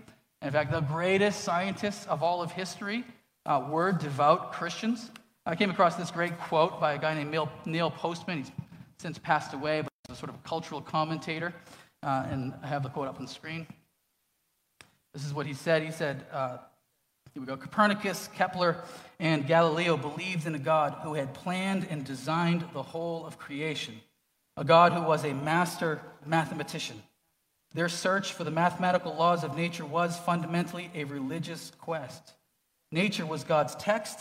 In 0.42 0.52
fact, 0.52 0.72
the 0.72 0.82
greatest 0.82 1.42
scientists 1.42 2.06
of 2.08 2.24
all 2.24 2.42
of 2.42 2.52
history 2.52 3.04
uh, 3.46 3.68
were 3.70 3.92
devout 3.92 4.54
Christians. 4.54 5.12
I 5.46 5.56
came 5.56 5.70
across 5.70 5.96
this 5.96 6.12
great 6.12 6.38
quote 6.40 6.80
by 6.80 6.94
a 6.94 6.98
guy 6.98 7.14
named 7.14 7.50
Neil, 7.66 7.92
Postman. 7.92 8.40
He's 8.40 8.52
since 9.00 9.18
passed 9.20 9.54
away, 9.54 9.82
but 9.82 9.92
he's 10.08 10.16
a 10.16 10.20
sort 10.20 10.30
of 10.30 10.42
cultural 10.44 10.82
commentator. 10.82 11.54
Uh, 12.02 12.26
and 12.30 12.54
I 12.64 12.68
have 12.68 12.84
the 12.84 12.90
quote 12.90 13.08
up 13.08 13.18
on 13.18 13.26
the 13.26 13.32
screen. 13.32 13.68
This 15.14 15.26
is 15.26 15.34
what 15.34 15.46
he 15.46 15.54
said. 15.54 15.84
He 15.84 15.92
said, 15.92 16.26
uh, 16.32 16.58
here 17.34 17.42
we 17.42 17.48
go. 17.48 17.58
Copernicus, 17.58 18.30
Kepler, 18.34 18.78
and 19.20 19.46
Galileo 19.46 19.98
believed 19.98 20.48
in 20.48 20.56
a 20.56 20.60
God 20.60 20.98
who 21.04 21.16
had 21.16 21.34
planned 21.34 21.86
and 21.90 22.06
designed 22.06 22.64
the 22.74 22.82
whole 22.82 23.26
of 23.26 23.38
creation 23.38 24.00
a 24.58 24.64
God 24.64 24.94
who 24.94 25.02
was 25.02 25.24
a 25.24 25.34
master 25.34 26.02
mathematician. 26.26 27.02
Their 27.74 27.90
search 27.90 28.34
for 28.34 28.44
the 28.44 28.52
mathematical 28.52 29.14
laws 29.16 29.44
of 29.44 29.58
nature 29.58 29.86
was 29.86 30.18
fundamentally 30.18 30.90
a 30.96 31.04
religious 31.04 31.72
quest. 31.82 32.34
Nature 32.92 33.26
was 33.26 33.44
God's 33.44 33.76
text, 33.76 34.20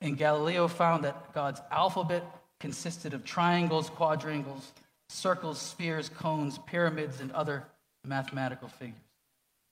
and 0.00 0.16
Galileo 0.16 0.68
found 0.68 1.04
that 1.04 1.32
God's 1.32 1.60
alphabet 1.70 2.24
consisted 2.60 3.14
of 3.14 3.24
triangles, 3.24 3.90
quadrangles, 3.90 4.72
circles, 5.08 5.60
spheres, 5.60 6.08
cones, 6.08 6.58
pyramids, 6.66 7.20
and 7.20 7.32
other 7.32 7.64
mathematical 8.04 8.68
figures. 8.68 9.00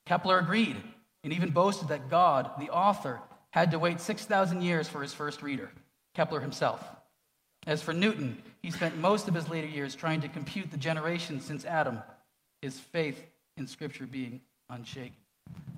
Kepler 0.05 0.39
agreed 0.39 0.75
and 1.23 1.31
even 1.31 1.51
boasted 1.51 1.87
that 1.87 2.09
God, 2.09 2.51
the 2.59 2.69
author, 2.69 3.21
had 3.51 3.71
to 3.71 3.79
wait 3.79 4.01
6,000 4.01 4.61
years 4.61 4.89
for 4.89 5.01
his 5.01 5.13
first 5.13 5.41
reader, 5.41 5.71
Kepler 6.13 6.41
himself. 6.41 6.83
As 7.65 7.81
for 7.81 7.93
Newton, 7.93 8.37
he 8.61 8.71
spent 8.71 8.97
most 8.97 9.27
of 9.27 9.33
his 9.33 9.49
later 9.49 9.67
years 9.67 9.95
trying 9.95 10.21
to 10.21 10.27
compute 10.27 10.71
the 10.71 10.77
generations 10.77 11.45
since 11.45 11.63
Adam, 11.65 11.99
his 12.61 12.79
faith 12.79 13.23
in 13.57 13.67
Scripture 13.67 14.05
being 14.05 14.41
unshaken. 14.69 15.15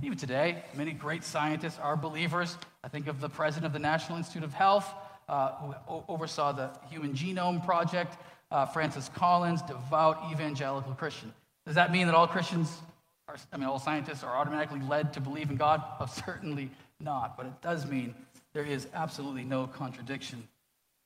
Even 0.01 0.17
today, 0.17 0.63
many 0.75 0.91
great 0.91 1.23
scientists 1.23 1.79
are 1.79 1.95
believers. 1.95 2.57
I 2.83 2.87
think 2.87 3.07
of 3.07 3.19
the 3.19 3.29
president 3.29 3.65
of 3.65 3.73
the 3.73 3.79
National 3.79 4.17
Institute 4.17 4.43
of 4.43 4.53
Health, 4.53 4.87
uh, 5.29 5.51
who 5.87 6.03
oversaw 6.07 6.51
the 6.51 6.71
Human 6.89 7.13
Genome 7.13 7.63
Project. 7.65 8.17
Uh, 8.51 8.65
Francis 8.65 9.09
Collins, 9.15 9.61
devout 9.63 10.31
evangelical 10.31 10.93
Christian. 10.93 11.33
Does 11.65 11.75
that 11.75 11.91
mean 11.91 12.05
that 12.05 12.15
all 12.15 12.27
Christians, 12.27 12.79
are, 13.27 13.35
I 13.51 13.57
mean, 13.57 13.67
all 13.67 13.79
scientists 13.79 14.23
are 14.23 14.35
automatically 14.35 14.81
led 14.81 15.13
to 15.13 15.19
believe 15.19 15.49
in 15.49 15.55
God? 15.55 15.81
Oh, 15.99 16.05
certainly 16.25 16.69
not. 16.99 17.37
But 17.37 17.47
it 17.47 17.61
does 17.61 17.85
mean 17.85 18.13
there 18.53 18.63
is 18.63 18.87
absolutely 18.93 19.43
no 19.43 19.65
contradiction 19.65 20.47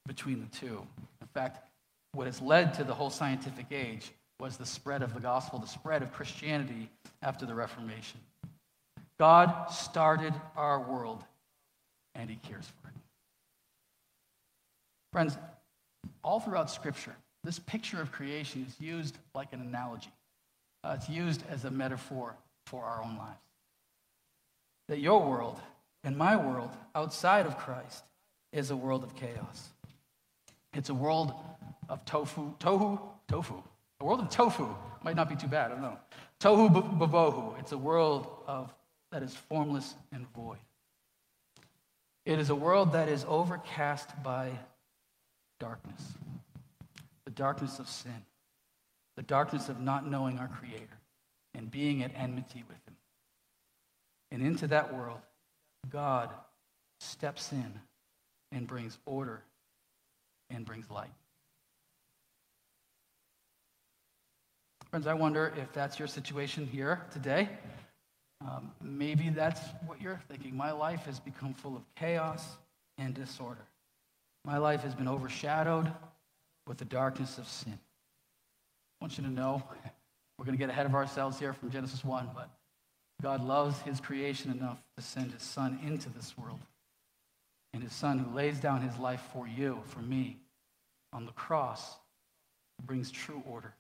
between 0.09 0.39
the 0.39 0.57
two. 0.57 0.81
In 1.21 1.27
fact, 1.35 1.69
what 2.13 2.25
has 2.25 2.41
led 2.41 2.73
to 2.73 2.83
the 2.83 2.95
whole 2.95 3.11
scientific 3.11 3.67
age 3.71 4.11
was 4.39 4.57
the 4.57 4.65
spread 4.65 5.03
of 5.03 5.13
the 5.13 5.19
gospel, 5.19 5.59
the 5.59 5.67
spread 5.67 6.01
of 6.01 6.11
Christianity 6.11 6.89
after 7.21 7.45
the 7.45 7.53
Reformation. 7.53 8.19
God 9.19 9.67
started 9.67 10.33
our 10.57 10.79
world, 10.79 11.23
and 12.15 12.27
He 12.27 12.37
cares 12.37 12.65
for 12.65 12.87
it. 12.87 12.95
Friends, 15.13 15.37
all 16.23 16.39
throughout 16.39 16.71
Scripture, 16.71 17.15
this 17.43 17.59
picture 17.59 18.01
of 18.01 18.11
creation 18.11 18.65
is 18.67 18.75
used 18.81 19.15
like 19.35 19.53
an 19.53 19.61
analogy. 19.61 20.11
Uh, 20.83 20.95
it's 20.97 21.07
used 21.07 21.43
as 21.51 21.65
a 21.65 21.71
metaphor 21.71 22.33
for 22.65 22.83
our 22.83 23.03
own 23.03 23.15
lives. 23.15 23.37
That 24.87 24.99
your 24.99 25.21
world 25.21 25.59
and 26.03 26.17
my 26.17 26.35
world 26.35 26.71
outside 26.95 27.45
of 27.45 27.59
Christ 27.59 28.03
is 28.51 28.71
a 28.71 28.75
world 28.75 29.03
of 29.03 29.15
chaos. 29.15 29.69
It's 30.73 30.89
a 30.89 30.93
world 30.93 31.33
of 31.87 32.05
tofu, 32.05 32.53
tohu, 32.59 32.99
tofu. 33.27 33.61
A 33.99 34.05
world 34.05 34.19
of 34.21 34.29
tofu 34.29 34.67
might 35.03 35.15
not 35.15 35.29
be 35.29 35.35
too 35.35 35.47
bad, 35.47 35.71
I 35.71 35.73
don't 35.73 35.81
know. 35.81 35.97
Tohu 36.39 36.69
bavohu. 36.69 37.59
It's 37.59 37.71
a 37.71 37.77
world 37.77 38.27
of, 38.47 38.73
that 39.11 39.23
is 39.23 39.33
formless 39.33 39.95
and 40.11 40.25
void. 40.33 40.59
It 42.25 42.39
is 42.39 42.49
a 42.49 42.55
world 42.55 42.93
that 42.93 43.09
is 43.09 43.25
overcast 43.27 44.21
by 44.23 44.51
darkness 45.59 46.01
the 47.29 47.35
darkness 47.35 47.77
of 47.77 47.87
sin, 47.87 48.25
the 49.15 49.21
darkness 49.21 49.69
of 49.69 49.79
not 49.79 50.09
knowing 50.09 50.39
our 50.39 50.47
Creator 50.47 50.97
and 51.53 51.69
being 51.69 52.01
at 52.01 52.11
enmity 52.15 52.63
with 52.67 52.77
Him. 52.87 52.95
And 54.31 54.41
into 54.41 54.65
that 54.67 54.95
world, 54.95 55.19
God 55.91 56.31
steps 56.99 57.51
in 57.51 57.79
and 58.51 58.65
brings 58.65 58.97
order 59.05 59.43
and 60.49 60.65
brings 60.65 60.89
light. 60.89 61.11
Friends, 64.89 65.05
I 65.05 65.13
wonder 65.13 65.53
if 65.55 65.71
that's 65.71 65.99
your 65.99 66.07
situation 66.07 66.65
here 66.65 67.01
today. 67.11 67.49
Um, 68.41 68.71
maybe 68.81 69.29
that's 69.29 69.61
what 69.85 70.01
you're 70.01 70.21
thinking. 70.27 70.55
My 70.55 70.71
life 70.71 71.05
has 71.05 71.19
become 71.19 71.53
full 71.53 71.75
of 71.75 71.83
chaos 71.95 72.43
and 72.97 73.13
disorder. 73.13 73.61
My 74.45 74.57
life 74.57 74.81
has 74.81 74.95
been 74.95 75.07
overshadowed 75.07 75.91
with 76.65 76.77
the 76.77 76.85
darkness 76.85 77.37
of 77.37 77.47
sin. 77.47 77.77
I 78.99 79.05
want 79.05 79.17
you 79.17 79.23
to 79.25 79.29
know, 79.29 79.61
we're 80.37 80.45
going 80.45 80.57
to 80.57 80.59
get 80.59 80.69
ahead 80.69 80.85
of 80.85 80.95
ourselves 80.95 81.37
here 81.37 81.53
from 81.53 81.69
Genesis 81.69 82.03
1, 82.03 82.29
but 82.33 82.49
God 83.21 83.43
loves 83.43 83.79
his 83.81 83.99
creation 83.99 84.51
enough 84.51 84.81
to 84.97 85.03
send 85.03 85.31
his 85.33 85.43
son 85.43 85.79
into 85.85 86.09
this 86.09 86.37
world. 86.37 86.59
And 87.79 87.87
his 87.87 87.95
son 87.95 88.19
who 88.19 88.35
lays 88.35 88.59
down 88.59 88.81
his 88.81 88.97
life 88.97 89.21
for 89.31 89.47
you, 89.47 89.79
for 89.85 90.01
me, 90.01 90.35
on 91.13 91.25
the 91.25 91.31
cross, 91.31 91.95
brings 92.83 93.09
true 93.09 93.41
order, 93.47 93.73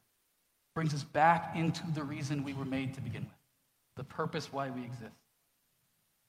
brings 0.73 0.93
us 0.93 1.03
back 1.03 1.57
into 1.57 1.83
the 1.93 2.05
reason 2.05 2.45
we 2.45 2.53
were 2.53 2.63
made 2.63 2.93
to 2.93 3.01
begin 3.01 3.23
with, 3.23 3.33
the 3.97 4.05
purpose 4.05 4.53
why 4.53 4.69
we 4.69 4.85
exist, 4.85 5.11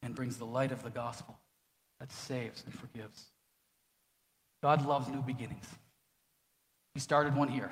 and 0.03 0.17
brings 0.17 0.37
the 0.37 0.45
light 0.45 0.73
of 0.73 0.83
the 0.83 0.91
gospel 0.91 1.39
that 2.01 2.11
saves 2.11 2.65
and 2.65 2.75
forgives. 2.75 3.27
God 4.65 4.85
loves 4.85 5.07
new 5.07 5.23
beginnings. 5.23 5.69
He 6.95 6.99
started 6.99 7.37
one 7.37 7.47
here, 7.47 7.71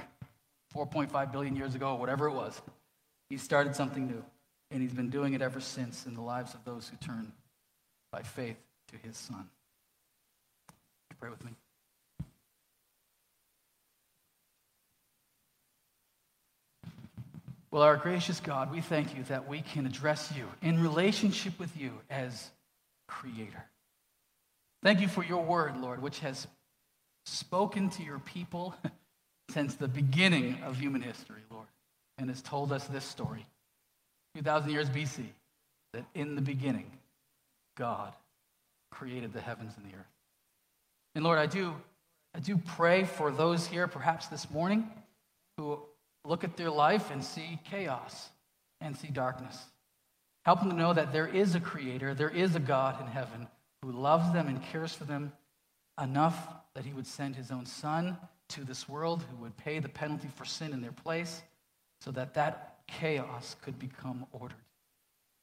4.5 0.77 1.33
billion 1.33 1.57
years 1.57 1.75
ago, 1.75 1.97
whatever 1.97 2.29
it 2.29 2.35
was. 2.35 2.63
He 3.31 3.37
started 3.37 3.75
something 3.75 4.07
new, 4.07 4.25
and 4.71 4.81
he's 4.81 4.95
been 4.95 5.11
doing 5.11 5.35
it 5.35 5.43
ever 5.43 5.59
since 5.59 6.07
in 6.07 6.15
the 6.15 6.23
lives 6.23 6.55
of 6.55 6.65
those 6.65 6.89
who 6.89 6.97
turn 7.05 7.33
by 8.13 8.23
faith 8.23 8.59
to 8.93 8.97
his 8.97 9.17
son. 9.17 9.51
Pray 11.21 11.31
with 11.31 11.45
me. 11.45 11.51
Well, 17.71 17.83
our 17.83 17.97
gracious 17.97 18.41
God, 18.41 18.73
we 18.73 18.81
thank 18.81 19.17
you 19.17 19.25
that 19.25 19.49
we 19.49 19.61
can 19.61 19.85
address 19.85 20.33
you 20.35 20.47
in 20.63 20.81
relationship 20.83 21.59
with 21.59 21.77
you 21.77 21.93
as 22.09 22.51
Creator. 23.09 23.65
Thank 24.83 25.01
you 25.01 25.09
for 25.09 25.25
your 25.25 25.45
word, 25.45 25.77
Lord, 25.77 26.01
which 26.01 26.21
has 26.21 26.47
spoken 27.27 27.91
to 27.91 28.03
your 28.03 28.21
people 28.21 28.75
since 29.51 29.75
the 29.75 29.89
beginning 29.89 30.59
of 30.65 30.79
human 30.79 31.03
history, 31.03 31.43
Lord, 31.51 31.67
and 32.17 32.31
has 32.31 32.41
told 32.41 32.73
us 32.73 32.87
this 32.87 33.05
story 33.05 33.45
2,000 34.35 34.71
years 34.71 34.89
BC 34.89 35.25
that 35.93 36.05
in 36.15 36.37
the 36.37 36.43
beginning, 36.43 36.91
God 37.77 38.13
created 38.91 39.33
the 39.33 39.41
heavens 39.41 39.75
and 39.77 39.85
the 39.85 39.97
earth. 39.97 40.18
And 41.19 41.25
Lord, 41.25 41.41
I 41.41 41.47
do, 41.47 41.75
I 42.33 42.39
do 42.39 42.57
pray 42.57 43.03
for 43.03 43.33
those 43.33 43.67
here, 43.67 43.89
perhaps 43.89 44.29
this 44.29 44.49
morning, 44.53 44.89
who 45.57 45.81
look 46.25 46.45
at 46.45 46.57
their 46.57 46.71
life 46.71 47.11
and 47.11 47.25
see 47.25 47.59
chaos 47.69 48.29
and 48.81 48.97
see 48.97 49.09
darkness. 49.09 49.61
Help 50.45 50.61
them 50.61 50.71
to 50.71 50.77
know 50.77 50.93
that 50.95 51.13
there 51.13 51.27
is 51.27 51.57
a 51.57 51.61
creator, 51.61 52.15
there 52.15 52.31
is 52.31 52.55
a 52.55 52.61
God 52.61 53.01
in 53.01 53.09
heaven 53.09 53.49
who 53.83 53.91
loves 53.91 54.33
them 54.33 54.47
and 54.47 54.63
cares 54.63 54.95
for 54.95 55.07
them 55.07 55.33
enough 56.01 56.39
that 56.77 56.85
he 56.85 56.93
would 56.93 57.09
send 57.09 57.35
his 57.35 57.51
own 57.51 57.67
son 57.67 58.17
to 58.51 58.63
this 58.63 58.89
world 58.89 59.25
who 59.29 59.43
would 59.43 59.57
pay 59.57 59.81
the 59.81 59.89
penalty 59.89 60.29
for 60.37 60.45
sin 60.45 60.73
in 60.73 60.81
their 60.81 60.93
place 60.93 61.43
so 62.01 62.13
that 62.13 62.35
that 62.35 62.77
chaos 62.87 63.57
could 63.63 63.77
become 63.77 64.25
ordered. 64.31 64.57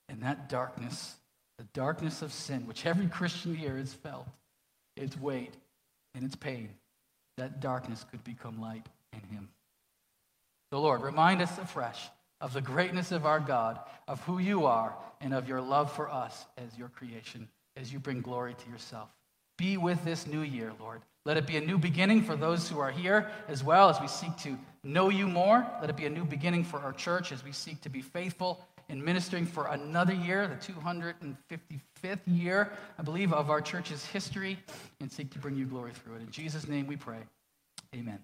And 0.07 0.21
that 0.21 0.47
darkness, 0.47 1.17
the 1.57 1.65
darkness 1.73 2.21
of 2.21 2.31
sin, 2.31 2.65
which 2.65 2.85
every 2.85 3.07
Christian 3.07 3.53
here 3.53 3.75
has 3.75 3.93
felt, 3.93 4.29
its 4.95 5.19
weight 5.19 5.53
and 6.15 6.23
its 6.23 6.35
pain, 6.35 6.69
that 7.37 7.59
darkness 7.59 8.05
could 8.09 8.23
become 8.23 8.59
light 8.59 8.87
in 9.13 9.21
him. 9.29 9.49
So, 10.71 10.81
Lord, 10.81 11.01
remind 11.01 11.41
us 11.41 11.57
afresh 11.57 12.09
of 12.41 12.53
the 12.53 12.61
greatness 12.61 13.11
of 13.11 13.25
our 13.25 13.39
God, 13.39 13.79
of 14.07 14.21
who 14.21 14.39
you 14.39 14.65
are, 14.65 14.95
and 15.21 15.33
of 15.33 15.47
your 15.47 15.61
love 15.61 15.91
for 15.91 16.09
us 16.09 16.45
as 16.57 16.77
your 16.77 16.89
creation, 16.89 17.47
as 17.77 17.93
you 17.93 17.99
bring 17.99 18.21
glory 18.21 18.53
to 18.53 18.69
yourself. 18.69 19.09
Be 19.57 19.77
with 19.77 20.03
this 20.03 20.27
new 20.27 20.41
year, 20.41 20.73
Lord. 20.79 21.01
Let 21.25 21.37
it 21.37 21.47
be 21.47 21.57
a 21.57 21.61
new 21.61 21.77
beginning 21.77 22.23
for 22.23 22.35
those 22.35 22.69
who 22.69 22.79
are 22.79 22.91
here 22.91 23.31
as 23.47 23.63
well 23.63 23.89
as 23.89 23.99
we 23.99 24.07
seek 24.07 24.35
to 24.39 24.57
know 24.83 25.09
you 25.09 25.27
more. 25.27 25.65
Let 25.81 25.89
it 25.89 25.97
be 25.97 26.05
a 26.05 26.09
new 26.09 26.25
beginning 26.25 26.65
for 26.65 26.79
our 26.79 26.93
church 26.93 27.31
as 27.31 27.43
we 27.43 27.51
seek 27.51 27.81
to 27.81 27.89
be 27.89 28.01
faithful 28.01 28.65
in 28.89 29.03
ministering 29.03 29.45
for 29.45 29.67
another 29.67 30.13
year, 30.13 30.47
the 30.47 30.55
255th 30.55 32.19
year, 32.27 32.71
I 32.97 33.03
believe, 33.03 33.33
of 33.33 33.49
our 33.49 33.61
church's 33.61 34.05
history, 34.05 34.59
and 35.01 35.11
seek 35.11 35.31
to 35.31 35.39
bring 35.39 35.55
you 35.55 35.65
glory 35.65 35.91
through 35.93 36.15
it. 36.15 36.21
In 36.21 36.31
Jesus' 36.31 36.67
name 36.67 36.87
we 36.87 36.95
pray. 36.95 37.19
Amen. 37.95 38.19